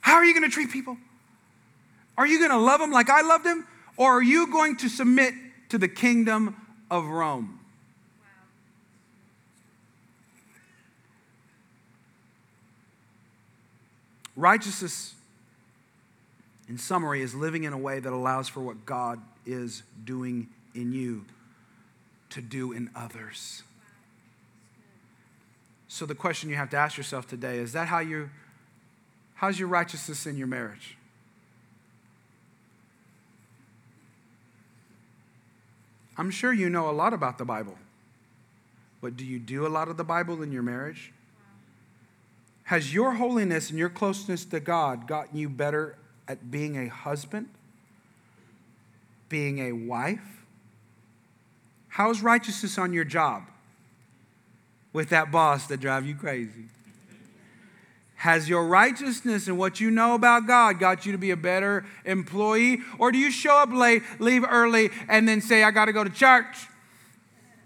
[0.00, 0.96] How are you going to treat people?
[2.16, 3.66] Are you going to love them like I loved them?
[3.96, 5.34] Or are you going to submit
[5.70, 6.56] to the kingdom
[6.90, 7.58] of Rome?
[14.36, 15.14] Righteousness,
[16.68, 20.92] in summary, is living in a way that allows for what God is doing in
[20.92, 21.24] you
[22.30, 23.62] to do in others.
[25.88, 28.30] So, the question you have to ask yourself today is that how you
[29.36, 30.96] How's your righteousness in your marriage?
[36.16, 37.78] I'm sure you know a lot about the Bible,
[39.00, 41.12] but do you do a lot of the Bible in your marriage?
[42.64, 47.48] Has your holiness and your closeness to God gotten you better at being a husband?
[49.28, 50.37] being a wife?
[51.98, 53.42] How's righteousness on your job
[54.92, 56.66] with that boss that drives you crazy?
[58.14, 61.84] Has your righteousness and what you know about God got you to be a better
[62.04, 62.82] employee?
[63.00, 66.04] Or do you show up late, leave early, and then say, I got to go
[66.04, 66.68] to church?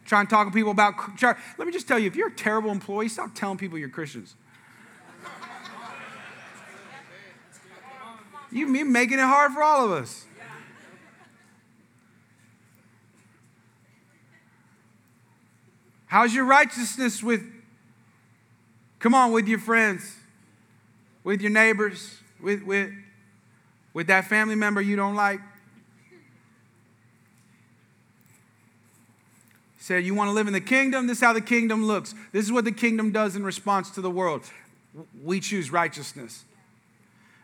[0.06, 1.36] Try and talk to people about church.
[1.58, 4.34] Let me just tell you if you're a terrible employee, stop telling people you're Christians.
[8.50, 10.24] You're making it hard for all of us.
[16.12, 17.42] How's your righteousness with,
[18.98, 20.16] come on, with your friends?
[21.24, 22.92] with your neighbors, with, with,
[23.94, 25.40] with that family member you don't like.
[29.78, 31.06] Said, You want to live in the kingdom?
[31.06, 32.14] This is how the kingdom looks.
[32.32, 34.44] This is what the kingdom does in response to the world.
[35.22, 36.44] We choose righteousness.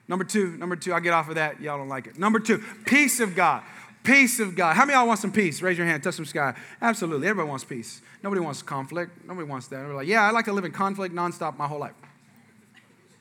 [0.07, 1.61] Number two, number two, I'll get off of that.
[1.61, 2.19] Y'all don't like it.
[2.19, 3.63] Number two, peace of God.
[4.09, 4.75] Peace of God.
[4.75, 5.61] How many of y'all want some peace?
[5.61, 6.55] Raise your hand, touch some sky.
[6.81, 7.29] Absolutely.
[7.29, 8.01] Everybody wants peace.
[8.23, 9.13] Nobody wants conflict.
[9.27, 9.87] Nobody wants that.
[9.87, 11.93] We're like, yeah, I like to live in conflict nonstop my whole life.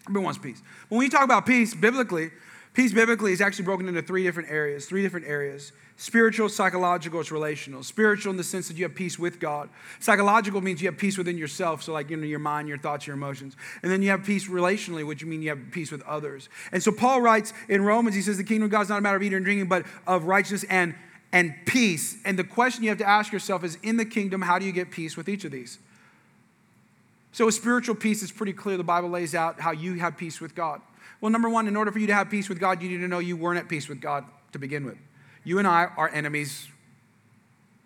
[0.04, 0.62] Everybody wants peace.
[0.90, 2.32] But When we talk about peace biblically,
[2.74, 4.86] peace biblically is actually broken into three different areas.
[4.86, 7.84] Three different areas spiritual, psychological, it's relational.
[7.84, 9.70] Spiritual in the sense that you have peace with God.
[10.00, 13.06] Psychological means you have peace within yourself, so like you know your mind, your thoughts,
[13.06, 13.56] your emotions.
[13.84, 16.50] And then you have peace relationally, which means you have peace with others.
[16.72, 19.02] And so Paul writes in Romans, he says the kingdom of God is not a
[19.02, 20.96] matter of eating and drinking, but of righteousness and
[21.34, 22.18] and peace.
[22.24, 24.72] And the question you have to ask yourself is in the kingdom, how do you
[24.72, 25.78] get peace with each of these?
[27.32, 28.78] So, spiritual peace is pretty clear.
[28.78, 30.82] The Bible lays out how you have peace with God.
[31.22, 33.08] Well, number one, in order for you to have peace with God, you need to
[33.08, 34.98] know you weren't at peace with God to begin with.
[35.48, 36.68] You and I are enemies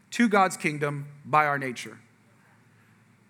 [0.10, 2.00] to God's kingdom by our nature.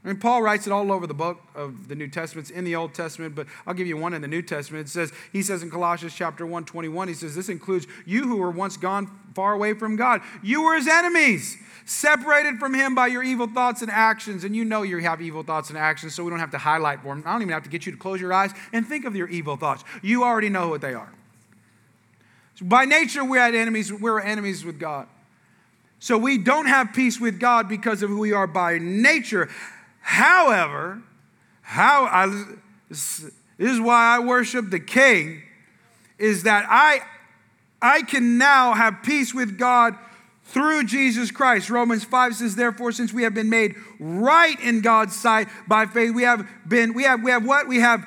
[0.06, 2.48] I mean, Paul writes it all over the book of the New Testament.
[2.48, 4.88] It's in the Old Testament, but I'll give you one in the New Testament.
[4.88, 8.38] It says, he says in Colossians chapter 1, 21, he says, This includes you who
[8.38, 10.22] were once gone far away from God.
[10.42, 14.46] You were his enemies, separated from him by your evil thoughts and actions.
[14.46, 17.02] And you know you have evil thoughts and actions, so we don't have to highlight
[17.02, 17.22] for them.
[17.26, 19.28] I don't even have to get you to close your eyes and think of your
[19.28, 19.84] evil thoughts.
[20.02, 21.12] You already know what they are.
[22.62, 25.08] By nature, we're enemies, we're enemies with God.
[26.00, 29.50] So we don't have peace with God because of who we are by nature.
[30.02, 31.02] However,
[31.62, 32.46] how I,
[32.90, 35.44] this is why I worship the King,
[36.18, 37.02] is that I,
[37.82, 39.96] I can now have peace with God
[40.46, 41.70] through Jesus Christ.
[41.70, 46.14] Romans 5 says, therefore, since we have been made right in God's sight by faith,
[46.14, 47.68] we have been, we have, we have what?
[47.68, 48.06] We have,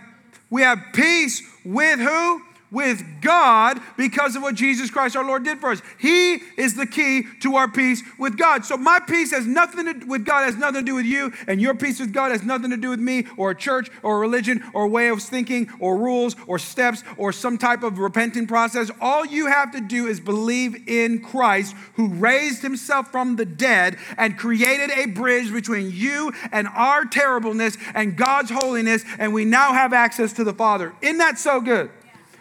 [0.51, 2.43] we have peace with who?
[2.75, 5.81] With God because of what Jesus Christ our Lord did for us.
[5.99, 8.65] He is the key to our peace with God.
[8.65, 11.61] So my peace has nothing to with God, has nothing to do with you, and
[11.61, 14.21] your peace with God has nothing to do with me or a church or a
[14.21, 18.47] religion or a way of thinking or rules or steps or some type of repenting
[18.47, 18.91] process.
[19.01, 23.97] All you have to do is believe in Christ who raised himself from the dead
[24.19, 29.73] and created a bridge between you and our terribleness and God's holiness, and we now
[29.73, 30.93] have access to the Father.
[31.01, 31.91] Isn't that so good?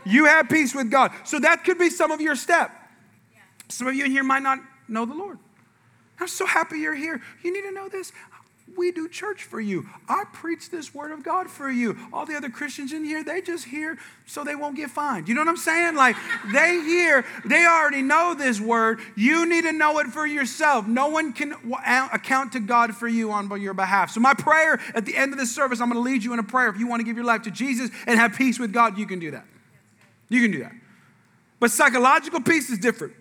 [0.06, 1.12] You have peace with God.
[1.24, 2.72] So that could be some of your step.
[3.70, 5.40] Some of you in here might not know the Lord.
[6.20, 7.22] I'm so happy you're here.
[7.44, 8.12] You need to know this.
[8.76, 9.88] We do church for you.
[10.08, 11.98] I preach this word of God for you.
[12.12, 15.28] All the other Christians in here, they just hear so they won't get fined.
[15.28, 15.96] You know what I'm saying?
[15.96, 16.16] Like
[16.52, 19.00] they hear, they already know this word.
[19.16, 20.88] You need to know it for yourself.
[20.88, 21.56] No one can
[22.12, 24.12] account to God for you on your behalf.
[24.12, 26.40] So, my prayer at the end of this service, I'm going to lead you in
[26.40, 26.70] a prayer.
[26.70, 29.06] If you want to give your life to Jesus and have peace with God, you
[29.06, 29.46] can do that.
[30.34, 30.74] You can do that.
[31.60, 33.14] But psychological peace is different.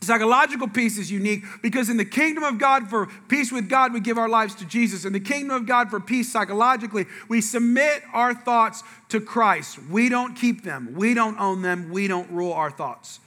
[0.00, 4.00] Psychological peace is unique because in the kingdom of God, for peace with God, we
[4.00, 5.04] give our lives to Jesus.
[5.04, 9.78] In the kingdom of God, for peace psychologically, we submit our thoughts to Christ.
[9.88, 13.20] We don't keep them, we don't own them, we don't rule our thoughts.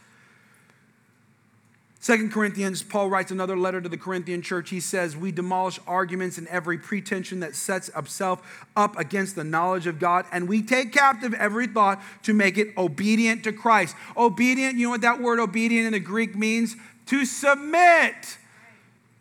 [2.01, 4.69] Second Corinthians, Paul writes another letter to the Corinthian church.
[4.69, 9.85] He says, We demolish arguments and every pretension that sets itself up against the knowledge
[9.85, 13.97] of God, and we take captive every thought to make it obedient to Christ.
[14.15, 16.77] Obedient, you know what that word obedient in the Greek means?
[17.07, 18.37] To submit.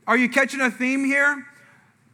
[0.06, 1.44] Are you catching a theme here?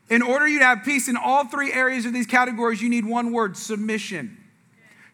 [0.09, 3.05] In order you to have peace in all three areas of these categories, you need
[3.05, 4.43] one word submission.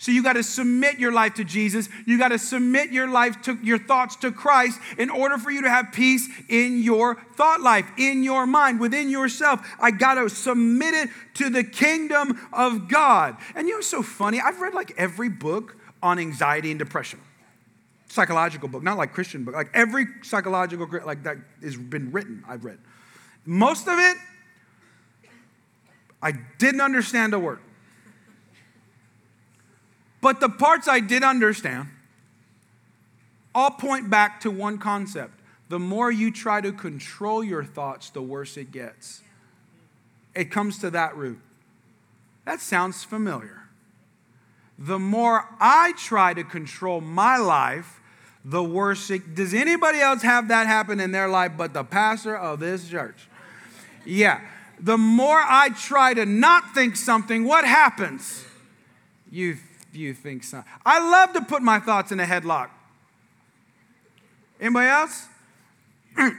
[0.01, 1.91] So you got to submit your life to Jesus.
[2.07, 5.61] You got to submit your life to your thoughts to Christ in order for you
[5.61, 9.61] to have peace in your thought life, in your mind, within yourself.
[9.79, 13.37] I got to submit it to the kingdom of God.
[13.55, 14.41] And you know, so funny.
[14.41, 17.21] I've read like every book on anxiety and depression
[18.09, 22.65] psychological book, not like Christian book, like every psychological like that has been written, I've
[22.65, 22.79] read.
[23.45, 24.17] Most of it,
[26.23, 27.61] I didn't understand a word.
[30.21, 31.89] But the parts I did understand
[33.55, 38.21] all point back to one concept the more you try to control your thoughts, the
[38.21, 39.21] worse it gets.
[40.35, 41.39] It comes to that root.
[42.45, 43.63] That sounds familiar.
[44.77, 48.01] The more I try to control my life,
[48.45, 52.37] the worse it does anybody else have that happen in their life but the pastor
[52.37, 53.29] of this church?
[54.05, 54.41] Yeah.
[54.81, 58.45] The more I try to not think something, what happens?
[59.31, 59.57] You
[59.93, 60.71] you think something.
[60.85, 62.71] I love to put my thoughts in a headlock.
[64.61, 65.27] Anybody else?
[66.17, 66.33] I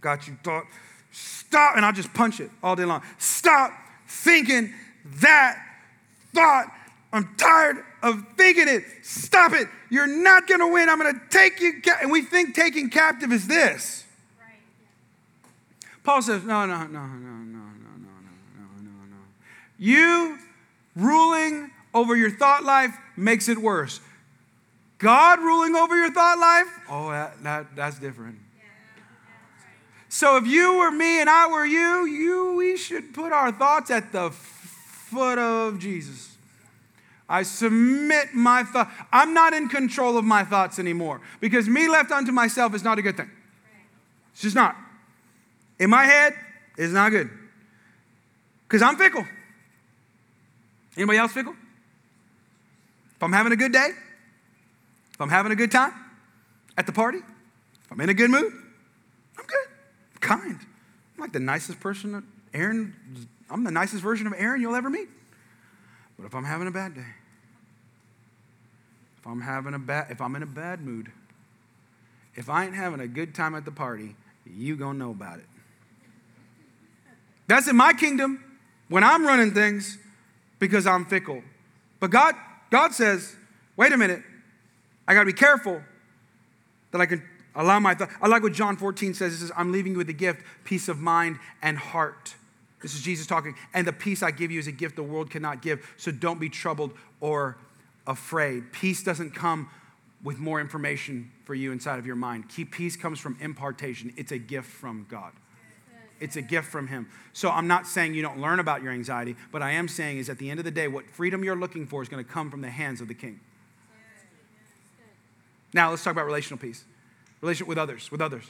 [0.00, 0.64] got you thought.
[1.12, 3.02] Stop, and I'll just punch it all day long.
[3.18, 3.72] Stop
[4.06, 4.72] thinking
[5.20, 5.62] that
[6.34, 6.66] thought.
[7.12, 8.84] I'm tired of thinking it.
[9.02, 9.68] Stop it.
[9.90, 10.88] You're not going to win.
[10.88, 11.80] I'm going to take you.
[11.82, 11.98] Ca-.
[12.02, 14.04] And we think taking captive is this.
[16.02, 19.16] Paul says, no, no, no, no, no, no, no, no, no, no.
[19.78, 20.38] You
[20.96, 24.00] ruling over your thought life makes it worse.
[24.98, 28.38] God ruling over your thought life, oh, that, that, that's different.
[30.08, 33.90] So if you were me and I were you, you we should put our thoughts
[33.90, 36.36] at the foot of Jesus.
[37.28, 38.90] I submit my thought.
[39.12, 42.98] I'm not in control of my thoughts anymore because me left unto myself is not
[42.98, 43.30] a good thing.
[44.32, 44.76] It's just not.
[45.78, 46.34] In my head,
[46.76, 47.30] it's not good.
[48.66, 49.24] Because I'm fickle.
[50.96, 51.54] Anybody else fickle?
[53.20, 53.90] If I'm having a good day,
[55.12, 55.92] if I'm having a good time
[56.78, 58.50] at the party, if I'm in a good mood,
[59.38, 59.66] I'm good.
[60.14, 60.58] I'm kind.
[60.58, 62.96] I'm like the nicest person Aaron,
[63.50, 65.10] I'm the nicest version of Aaron you'll ever meet.
[66.18, 67.04] But if I'm having a bad day,
[69.18, 71.12] if I'm having a bad, if I'm in a bad mood,
[72.34, 75.46] if I ain't having a good time at the party, you gonna know about it.
[77.48, 78.42] That's in my kingdom
[78.88, 79.98] when I'm running things
[80.58, 81.42] because I'm fickle.
[82.00, 82.34] But God,
[82.70, 83.36] God says,
[83.76, 84.22] wait a minute,
[85.06, 85.82] I got to be careful
[86.92, 87.22] that I can
[87.54, 88.10] allow my thought.
[88.22, 89.34] I like what John 14 says.
[89.34, 92.34] It says, I'm leaving you with a gift, peace of mind and heart.
[92.80, 93.54] This is Jesus talking.
[93.74, 95.92] And the peace I give you is a gift the world cannot give.
[95.96, 97.58] So don't be troubled or
[98.06, 98.72] afraid.
[98.72, 99.68] Peace doesn't come
[100.22, 102.48] with more information for you inside of your mind.
[102.48, 104.12] Peace comes from impartation.
[104.16, 105.32] It's a gift from God.
[106.20, 107.08] It's a gift from Him.
[107.32, 110.28] So I'm not saying you don't learn about your anxiety, but I am saying is
[110.28, 112.50] at the end of the day, what freedom you're looking for is going to come
[112.50, 113.40] from the hands of the King.
[115.72, 116.84] Now let's talk about relational peace,
[117.40, 118.44] relationship with others, with others.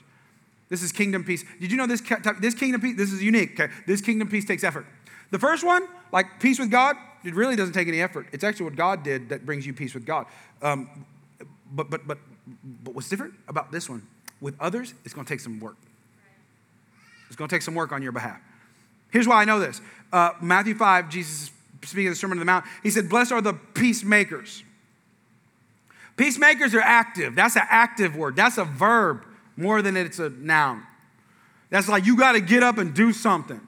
[0.68, 1.44] This is kingdom peace.
[1.60, 2.02] Did you know this,
[2.40, 2.96] this kingdom peace?
[2.96, 3.60] This is unique.
[3.60, 4.86] Okay, this kingdom peace takes effort.
[5.30, 8.26] The first one, like peace with God, it really doesn't take any effort.
[8.32, 10.26] It's actually what God did that brings you peace with God.
[10.62, 11.04] Um,
[11.72, 12.18] but but but
[12.82, 14.06] but what's different about this one?
[14.40, 15.76] With others, it's going to take some work.
[17.30, 18.40] It's going to take some work on your behalf.
[19.10, 19.80] Here's why I know this.
[20.12, 21.52] Uh, Matthew 5, Jesus
[21.84, 24.64] speaking of the Sermon on the Mount, he said, Blessed are the peacemakers.
[26.16, 27.34] Peacemakers are active.
[27.34, 28.36] That's an active word.
[28.36, 29.24] That's a verb
[29.56, 30.82] more than it's a noun.
[31.70, 33.60] That's like you got to get up and do something.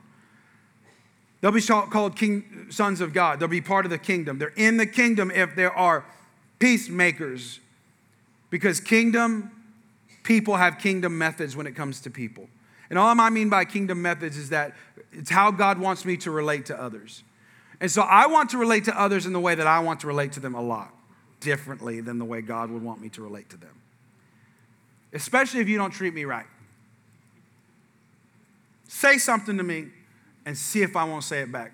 [1.40, 3.40] They'll be called king, sons of God.
[3.40, 4.38] They'll be part of the kingdom.
[4.38, 6.04] They're in the kingdom if there are
[6.58, 7.60] peacemakers.
[8.50, 9.50] Because kingdom
[10.22, 12.48] people have kingdom methods when it comes to people.
[12.92, 14.74] And all I mean by kingdom methods is that
[15.12, 17.22] it's how God wants me to relate to others.
[17.80, 20.06] And so I want to relate to others in the way that I want to
[20.06, 20.92] relate to them a lot
[21.40, 23.80] differently than the way God would want me to relate to them.
[25.14, 26.44] Especially if you don't treat me right.
[28.88, 29.86] Say something to me
[30.44, 31.72] and see if I won't say it back.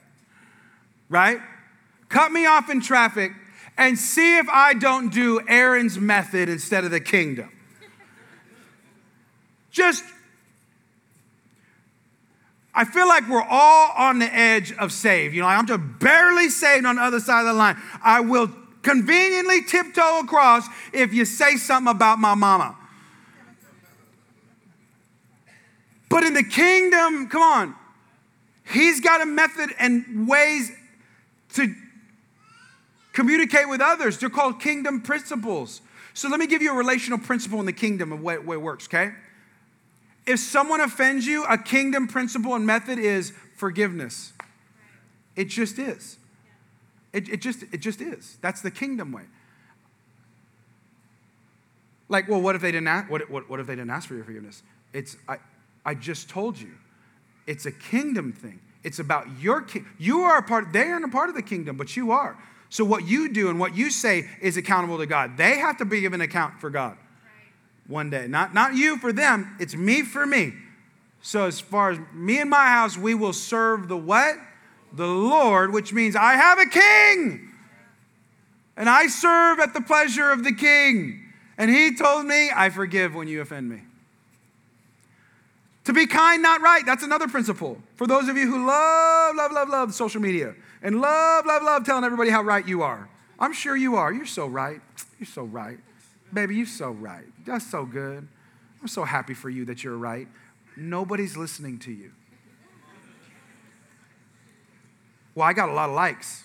[1.08, 1.40] Right?
[2.08, 3.32] Cut me off in traffic
[3.76, 7.50] and see if I don't do Aaron's method instead of the kingdom.
[9.72, 10.04] Just
[12.78, 15.34] I feel like we're all on the edge of saved.
[15.34, 17.76] You know, I'm just barely saved on the other side of the line.
[18.04, 18.48] I will
[18.82, 22.76] conveniently tiptoe across if you say something about my mama.
[26.08, 27.74] But in the kingdom, come on,
[28.72, 30.70] he's got a method and ways
[31.54, 31.74] to
[33.12, 34.18] communicate with others.
[34.18, 35.80] They're called kingdom principles.
[36.14, 38.86] So let me give you a relational principle in the kingdom of way it works,
[38.86, 39.14] okay?
[40.28, 44.34] If someone offends you, a kingdom principle and method is forgiveness.
[45.36, 46.18] It just is.
[47.14, 48.36] It, it, just, it just is.
[48.42, 49.22] That's the kingdom way.
[52.10, 54.16] Like, well, what if they didn't ask, what, what, what if they didn't ask for
[54.16, 54.62] your forgiveness?
[54.92, 55.38] It's I,
[55.86, 56.72] I just told you.
[57.46, 58.60] It's a kingdom thing.
[58.84, 59.86] It's about your king.
[59.98, 62.36] You are a part, they aren't a part of the kingdom, but you are.
[62.68, 65.38] So what you do and what you say is accountable to God.
[65.38, 66.98] They have to be given account for God
[67.88, 68.28] one day.
[68.28, 70.52] Not, not you for them, it's me for me.
[71.20, 74.36] So, as far as me and my house, we will serve the what?
[74.92, 77.50] The Lord, which means I have a king.
[78.76, 81.24] And I serve at the pleasure of the king.
[81.58, 83.80] And he told me, I forgive when you offend me.
[85.84, 86.86] To be kind, not right.
[86.86, 87.78] That's another principle.
[87.96, 91.84] For those of you who love, love, love, love social media and love, love, love
[91.84, 93.08] telling everybody how right you are.
[93.40, 94.12] I'm sure you are.
[94.12, 94.80] You're so right.
[95.18, 95.78] You're so right.
[96.32, 97.26] Baby, you're so right.
[97.46, 98.28] That's so good.
[98.80, 100.28] I'm so happy for you that you're right.
[100.76, 102.12] Nobody's listening to you.
[105.34, 106.44] Well, I got a lot of likes.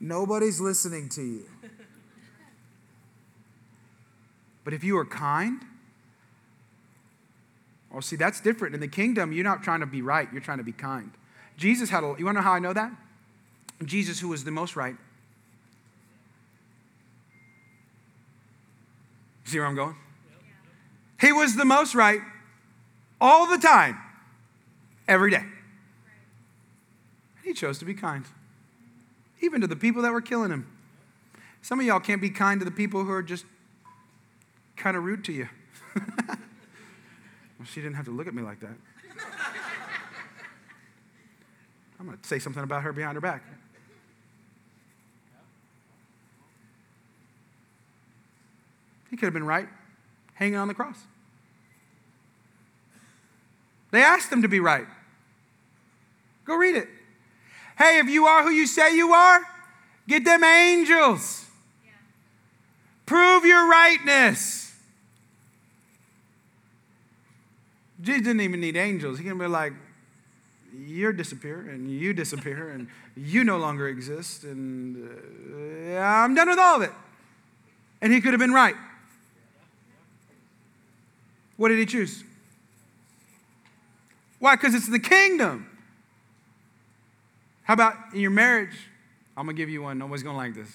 [0.00, 1.46] Nobody's listening to you.
[4.64, 5.60] But if you are kind,
[7.92, 8.74] well, see, that's different.
[8.74, 11.12] In the kingdom, you're not trying to be right, you're trying to be kind.
[11.56, 12.90] Jesus had a, you want to know how I know that?
[13.84, 14.96] Jesus, who was the most right.
[19.44, 19.96] See where I'm going?
[21.20, 22.20] He was the most right
[23.20, 23.98] all the time,
[25.06, 25.44] every day.
[27.42, 28.24] He chose to be kind,
[29.40, 30.66] even to the people that were killing him.
[31.62, 33.44] Some of y'all can't be kind to the people who are just
[34.76, 35.48] kind of rude to you.
[35.96, 36.36] well,
[37.64, 38.74] she didn't have to look at me like that.
[41.98, 43.42] I'm going to say something about her behind her back.
[49.14, 49.68] He could have been right
[50.32, 50.98] hanging on the cross.
[53.92, 54.88] They asked him to be right.
[56.44, 56.88] Go read it.
[57.78, 59.40] Hey, if you are who you say you are,
[60.08, 61.46] get them angels.
[61.84, 61.92] Yeah.
[63.06, 64.74] Prove your rightness.
[68.00, 69.18] Jesus didn't even need angels.
[69.18, 69.74] He can be like,
[70.76, 76.58] you disappear and you disappear and you no longer exist and uh, I'm done with
[76.58, 76.90] all of it.
[78.02, 78.74] And he could have been right.
[81.56, 82.24] What did he choose?
[84.38, 84.56] Why?
[84.56, 85.66] Because it's the kingdom.
[87.62, 88.76] How about in your marriage?
[89.36, 89.98] I'm going to give you one.
[89.98, 90.68] Nobody's going to like this.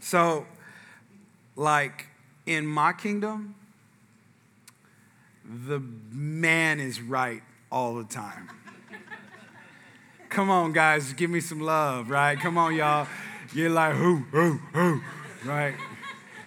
[0.00, 0.46] So,
[1.56, 2.06] like
[2.44, 3.54] in my kingdom,
[5.44, 5.80] the
[6.10, 8.50] man is right all the time.
[10.28, 12.38] Come on, guys, give me some love, right?
[12.38, 13.06] Come on, y'all.
[13.52, 15.00] You're like, who, who, who,
[15.44, 15.74] right?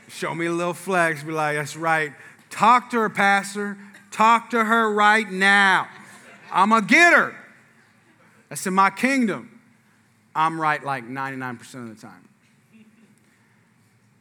[0.08, 2.14] Show me a little flex, be like, that's right.
[2.50, 3.78] Talk to her, Pastor.
[4.12, 5.88] Talk to her right now.
[6.52, 7.36] I'm going to get her.
[8.50, 9.60] That's in my kingdom.
[10.36, 12.30] I'm right like 99% of the time.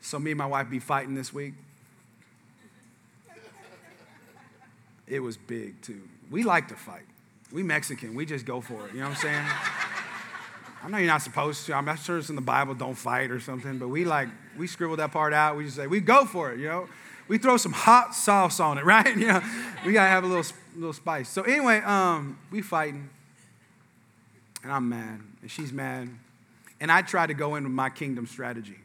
[0.01, 1.55] So me and my wife be fighting this week.
[5.07, 6.03] It was big too.
[6.31, 7.05] We like to fight.
[7.53, 8.95] We Mexican, we just go for it.
[8.95, 9.47] You know what I'm saying?
[10.83, 11.75] I know you're not supposed to.
[11.75, 14.29] I'm not sure it's in the Bible, don't fight or something, but we like,
[14.59, 15.57] we scribble that part out.
[15.57, 16.89] We just say, we go for it, you know?
[17.27, 19.17] We throw some hot sauce on it, right?
[19.17, 19.43] You know,
[19.85, 20.45] we gotta have a little,
[20.77, 21.29] little spice.
[21.29, 23.11] So anyway, um, we fighting
[24.65, 26.09] and I'm mad, and she's mad.
[26.81, 28.79] And I tried to go in with my kingdom strategy.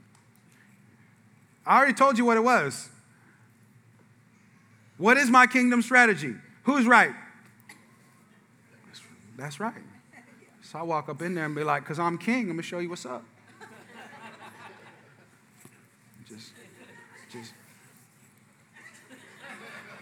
[1.65, 2.89] I already told you what it was.
[4.97, 6.35] What is my kingdom strategy?
[6.63, 7.13] Who's right?
[9.37, 9.73] That's right.
[10.61, 12.63] So I walk up in there and be like, because I'm king, I'm going to
[12.63, 13.23] show you what's up.
[16.27, 16.51] just,
[17.31, 17.53] just,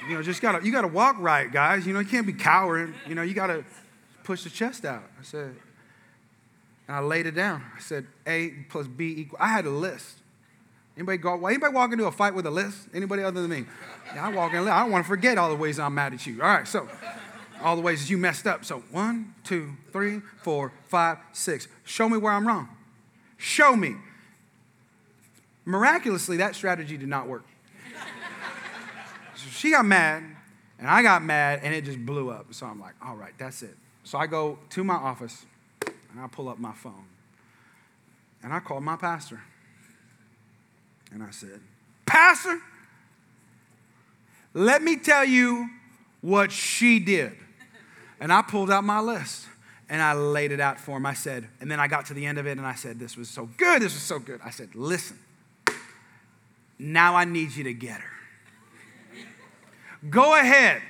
[0.08, 1.86] you know, just gotta, you gotta walk right, guys.
[1.86, 2.94] You know, you can't be cowering.
[3.08, 3.64] You know, you gotta
[4.24, 5.04] push the chest out.
[5.20, 5.56] I said,
[6.88, 7.64] and I laid it down.
[7.76, 9.38] I said, A plus B equal.
[9.42, 10.16] I had a list.
[10.96, 11.46] Anybody go?
[11.46, 12.88] Anybody walk into a fight with a list?
[12.94, 13.66] Anybody other than me?
[14.16, 14.68] Yeah, I walk in.
[14.68, 16.42] I don't want to forget all the ways I'm mad at you.
[16.42, 16.88] All right, so
[17.62, 18.66] all the ways you messed up.
[18.66, 21.68] So one, two, three, four, five, six.
[21.84, 22.70] Show me where I'm wrong.
[23.38, 23.96] Show me.
[25.68, 27.46] Miraculously, that strategy did not work.
[29.36, 30.24] so she got mad,
[30.80, 32.54] and I got mad, and it just blew up.
[32.54, 33.76] So I'm like, all right, that's it.
[34.04, 35.46] So I go to my office.
[36.12, 37.06] And I pull up my phone.
[38.42, 39.40] And I called my pastor.
[41.12, 41.60] And I said,
[42.06, 42.60] Pastor,
[44.54, 45.70] let me tell you
[46.22, 47.34] what she did.
[48.20, 49.46] And I pulled out my list
[49.90, 51.06] and I laid it out for him.
[51.06, 53.16] I said, and then I got to the end of it and I said, This
[53.16, 53.82] was so good.
[53.82, 54.42] This was so good.
[54.44, 55.20] I said, Listen,
[56.80, 58.12] now I need you to get her.
[60.10, 60.82] Go ahead.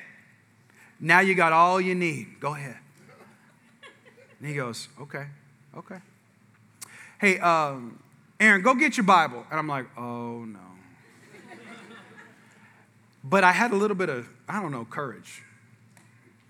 [1.00, 2.40] Now you got all you need.
[2.40, 2.78] Go ahead.
[4.40, 5.26] And he goes, Okay,
[5.78, 5.98] okay.
[7.20, 8.00] Hey, um,
[8.40, 9.46] Aaron, go get your Bible.
[9.50, 10.60] And I'm like, Oh, no.
[13.24, 15.42] but I had a little bit of, I don't know, courage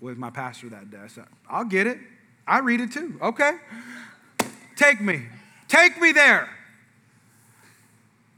[0.00, 0.98] with my pastor that day.
[1.02, 1.98] I said, I'll get it.
[2.46, 3.18] I read it too.
[3.22, 3.52] Okay.
[4.76, 5.22] Take me.
[5.68, 6.48] Take me there.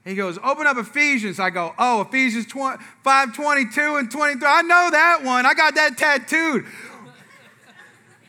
[0.05, 1.39] He goes, open up Ephesians.
[1.39, 4.49] I go, oh, Ephesians 5 22 and 23.
[4.49, 5.45] I know that one.
[5.45, 6.65] I got that tattooed.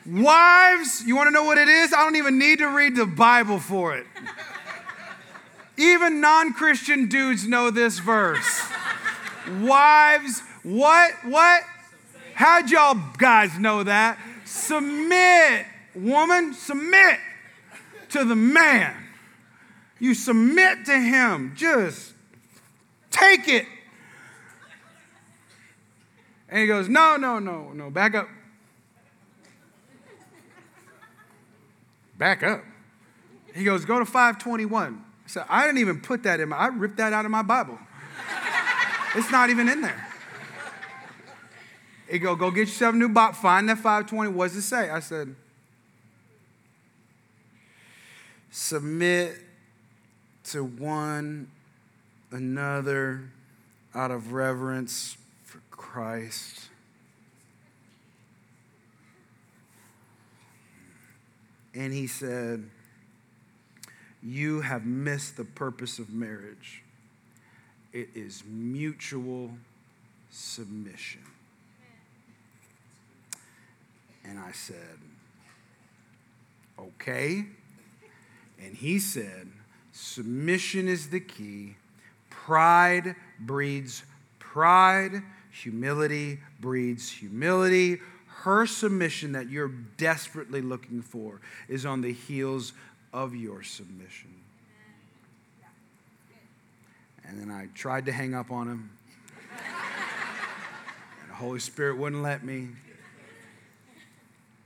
[0.06, 1.94] Wives, you want to know what it is?
[1.94, 4.06] I don't even need to read the Bible for it.
[5.78, 8.62] Even non Christian dudes know this verse.
[9.62, 11.14] Wives, What?
[11.24, 11.64] What?
[12.34, 14.18] How'd y'all guys know that?
[14.46, 15.66] Submit,
[15.96, 17.20] woman, submit
[18.10, 18.96] to the man.
[20.02, 21.54] You submit to him.
[21.56, 22.14] Just
[23.12, 23.68] take it.
[26.50, 28.28] And he goes, No, no, no, no, back up.
[32.18, 32.64] Back up.
[33.54, 35.06] He goes, Go to 521.
[35.24, 37.44] I said, I didn't even put that in my, I ripped that out of my
[37.44, 37.78] Bible.
[39.16, 40.08] it's not even in there.
[42.10, 44.32] He go, Go get yourself a new Bible, find that 520.
[44.32, 44.90] What does it say?
[44.90, 45.36] I said,
[48.50, 49.51] Submit
[50.52, 51.50] to one
[52.30, 53.24] another
[53.96, 56.68] out of reverence for Christ.
[61.74, 62.70] And he said,
[64.22, 66.84] You have missed the purpose of marriage.
[67.94, 69.52] It is mutual
[70.32, 71.22] submission.
[74.26, 74.98] And I said,
[76.78, 77.46] Okay.
[78.62, 79.48] And he said,
[79.92, 81.76] Submission is the key.
[82.30, 84.04] Pride breeds
[84.40, 85.24] pride.
[85.52, 88.00] Humility breeds humility.
[88.28, 92.74] Her submission that you're desperately looking for is on the heels
[93.14, 94.34] of your submission.
[97.26, 98.90] And then I tried to hang up on him.
[101.22, 102.70] and the Holy Spirit wouldn't let me.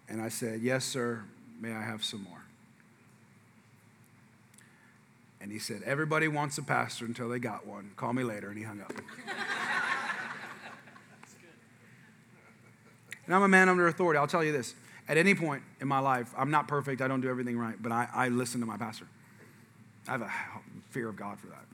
[0.07, 1.23] And I said, Yes, sir.
[1.59, 2.44] May I have some more?
[5.45, 7.91] And he said, Everybody wants a pastor until they got one.
[7.97, 8.49] Call me later.
[8.49, 8.91] And he hung up.
[13.27, 14.19] And I'm a man under authority.
[14.19, 14.75] I'll tell you this.
[15.07, 17.01] At any point in my life, I'm not perfect.
[17.01, 19.07] I don't do everything right, but I, I listen to my pastor.
[20.07, 20.31] I have a
[20.91, 21.65] fear of God for that.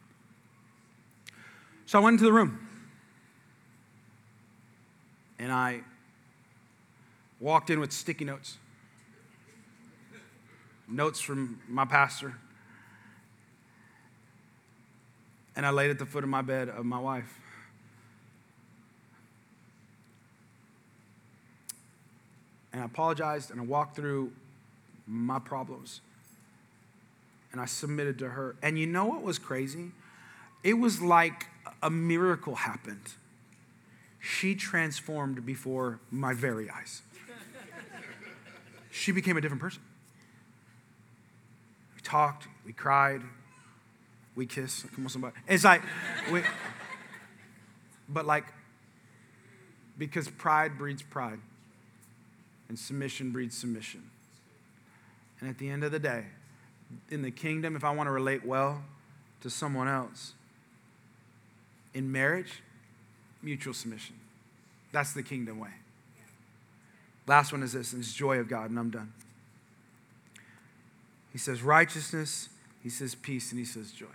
[1.85, 2.65] So I went into the room
[5.39, 5.81] and I
[7.41, 8.57] walked in with sticky notes,
[10.87, 12.35] notes from my pastor.
[15.61, 17.39] And I laid at the foot of my bed of my wife.
[22.73, 24.31] and I apologized and I walked through
[25.05, 26.01] my problems.
[27.51, 28.55] And I submitted to her.
[28.63, 29.91] And you know what was crazy?
[30.63, 31.45] It was like
[31.83, 33.13] a miracle happened.
[34.19, 37.03] She transformed before my very eyes.
[38.89, 39.83] She became a different person.
[41.95, 43.21] We talked, we cried,
[44.35, 44.85] we kiss.
[44.95, 45.35] Come on, somebody.
[45.47, 45.81] It's like,
[46.31, 46.41] we,
[48.07, 48.45] but like,
[49.97, 51.39] because pride breeds pride
[52.69, 54.09] and submission breeds submission.
[55.39, 56.25] And at the end of the day,
[57.09, 58.83] in the kingdom, if I want to relate well
[59.41, 60.33] to someone else,
[61.93, 62.61] in marriage,
[63.41, 64.15] mutual submission.
[64.91, 65.71] That's the kingdom way.
[67.27, 69.13] Last one is this, and it's joy of God, and I'm done.
[71.31, 72.49] He says righteousness,
[72.81, 74.07] he says peace, and he says joy.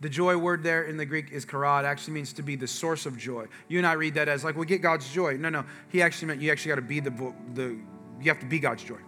[0.00, 1.44] The joy word there in the Greek is.
[1.44, 3.46] It actually means to be the source of joy.
[3.68, 5.36] You and I read that as like, we get God's joy.
[5.36, 5.64] No, no.
[5.90, 7.78] He actually meant you actually got to be the, the,
[8.20, 8.98] you have to be God's joy.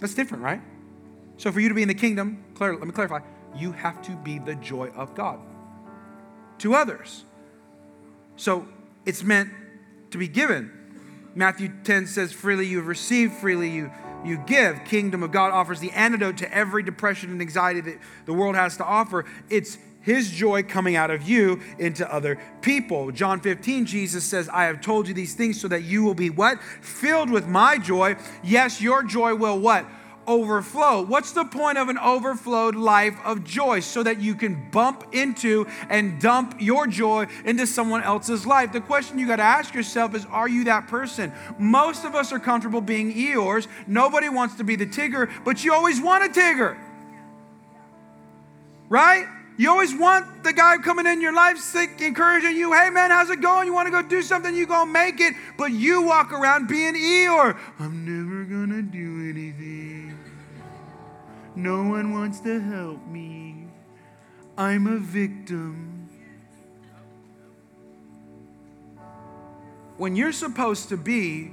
[0.00, 0.60] That's different, right?
[1.36, 3.20] So for you to be in the kingdom, let me clarify,
[3.56, 5.38] you have to be the joy of God
[6.58, 7.24] to others.
[8.36, 8.66] So
[9.06, 9.50] it's meant
[10.10, 10.72] to be given.
[11.34, 13.90] Matthew 10 says, freely you have received, freely you
[14.24, 14.84] you give.
[14.84, 18.76] Kingdom of God offers the antidote to every depression and anxiety that the world has
[18.78, 19.24] to offer.
[19.50, 23.10] It's his joy coming out of you into other people.
[23.10, 26.30] John 15, Jesus says, I have told you these things so that you will be
[26.30, 26.62] what?
[26.82, 28.16] Filled with my joy.
[28.42, 29.86] Yes, your joy will what?
[30.26, 31.02] Overflow.
[31.02, 33.80] What's the point of an overflowed life of joy?
[33.80, 38.72] So that you can bump into and dump your joy into someone else's life.
[38.72, 41.32] The question you got to ask yourself is Are you that person?
[41.58, 43.66] Most of us are comfortable being Eeyores.
[43.86, 46.76] Nobody wants to be the Tigger, but you always want a Tigger.
[48.88, 49.26] Right?
[49.56, 52.72] You always want the guy coming in your life, sick, encouraging you.
[52.72, 53.66] Hey man, how's it going?
[53.68, 54.54] You want to go do something?
[54.54, 55.34] You gonna make it.
[55.56, 57.56] But you walk around being Eeyore.
[57.78, 59.93] I'm never gonna do anything.
[61.56, 63.68] No one wants to help me.
[64.58, 66.08] I'm a victim.
[69.96, 71.52] When you're supposed to be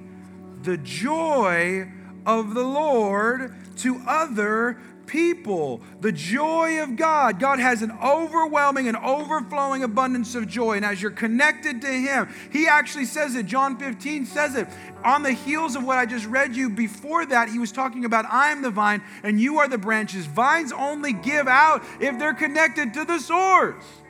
[0.64, 1.88] the joy
[2.26, 5.82] of the Lord to other people.
[6.02, 7.39] The joy of God.
[7.39, 10.78] God has an overwhelming and overflowing abundance of joy.
[10.78, 13.45] And as you're connected to Him, He actually says it.
[13.45, 14.68] John 15 says it.
[15.04, 18.26] On the heels of what I just read you before that, He was talking about,
[18.26, 20.26] I am the vine and you are the branches.
[20.26, 24.01] Vines only give out if they're connected to the source.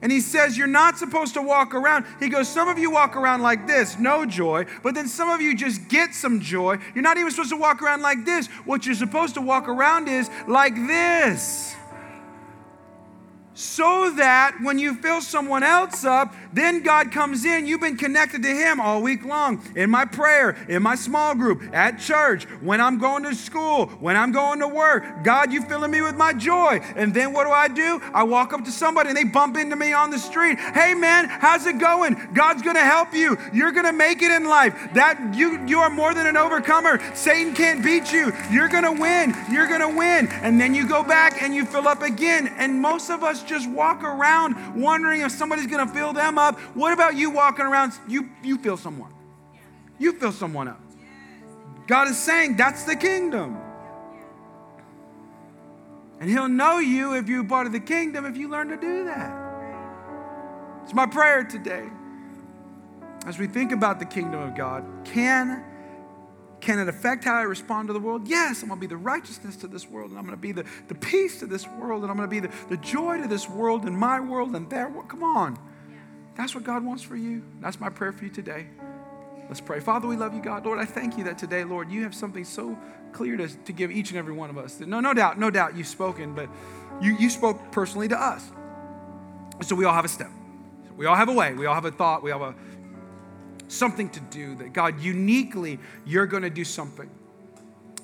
[0.00, 2.06] And he says, You're not supposed to walk around.
[2.20, 5.40] He goes, Some of you walk around like this, no joy, but then some of
[5.40, 6.78] you just get some joy.
[6.94, 8.46] You're not even supposed to walk around like this.
[8.64, 11.74] What you're supposed to walk around is like this
[13.58, 17.66] so that when you fill someone else up, then God comes in.
[17.66, 21.62] You've been connected to Him all week long in my prayer, in my small group,
[21.72, 25.24] at church, when I'm going to school, when I'm going to work.
[25.24, 26.78] God, you filling me with my joy.
[26.94, 28.00] And then what do I do?
[28.14, 30.60] I walk up to somebody and they bump into me on the street.
[30.60, 32.28] Hey man, how's it going?
[32.34, 33.36] God's gonna help you.
[33.52, 34.74] You're gonna make it in life.
[34.94, 37.00] That you you are more than an overcomer.
[37.14, 38.32] Satan can't beat you.
[38.52, 39.34] You're gonna win.
[39.50, 40.28] You're gonna win.
[40.28, 42.54] And then you go back and you fill up again.
[42.56, 46.58] And most of us just walk around wondering if somebody's going to fill them up.
[46.74, 47.92] What about you walking around?
[48.08, 49.12] You, you fill someone.
[49.98, 50.80] You fill someone up.
[51.86, 53.58] God is saying that's the kingdom.
[56.20, 59.04] And He'll know you if you're part of the kingdom if you learn to do
[59.04, 59.48] that.
[60.84, 61.88] It's my prayer today.
[63.26, 65.64] As we think about the kingdom of God, can
[66.60, 68.26] can it affect how I respond to the world?
[68.26, 70.52] Yes, I'm going to be the righteousness to this world, and I'm going to be
[70.52, 73.28] the, the peace to this world, and I'm going to be the, the joy to
[73.28, 75.08] this world, and my world, and their world.
[75.08, 75.58] Come on.
[76.36, 77.42] That's what God wants for you.
[77.60, 78.66] That's my prayer for you today.
[79.48, 79.80] Let's pray.
[79.80, 80.66] Father, we love you, God.
[80.66, 82.78] Lord, I thank you that today, Lord, you have something so
[83.12, 84.78] clear to, to give each and every one of us.
[84.78, 86.48] No, no doubt, no doubt you've spoken, but
[87.00, 88.50] you, you spoke personally to us.
[89.62, 90.30] So we all have a step.
[90.96, 91.54] We all have a way.
[91.54, 92.22] We all have a thought.
[92.22, 92.54] We have a
[93.68, 97.10] something to do, that God, uniquely, you're going to do something.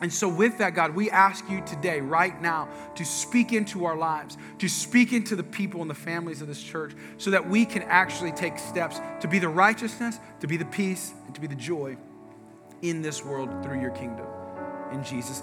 [0.01, 3.97] And so, with that, God, we ask you today, right now, to speak into our
[3.97, 7.65] lives, to speak into the people and the families of this church, so that we
[7.65, 11.47] can actually take steps to be the righteousness, to be the peace, and to be
[11.47, 11.97] the joy
[12.83, 14.27] in this world through your kingdom.
[14.93, 15.43] In Jesus' name.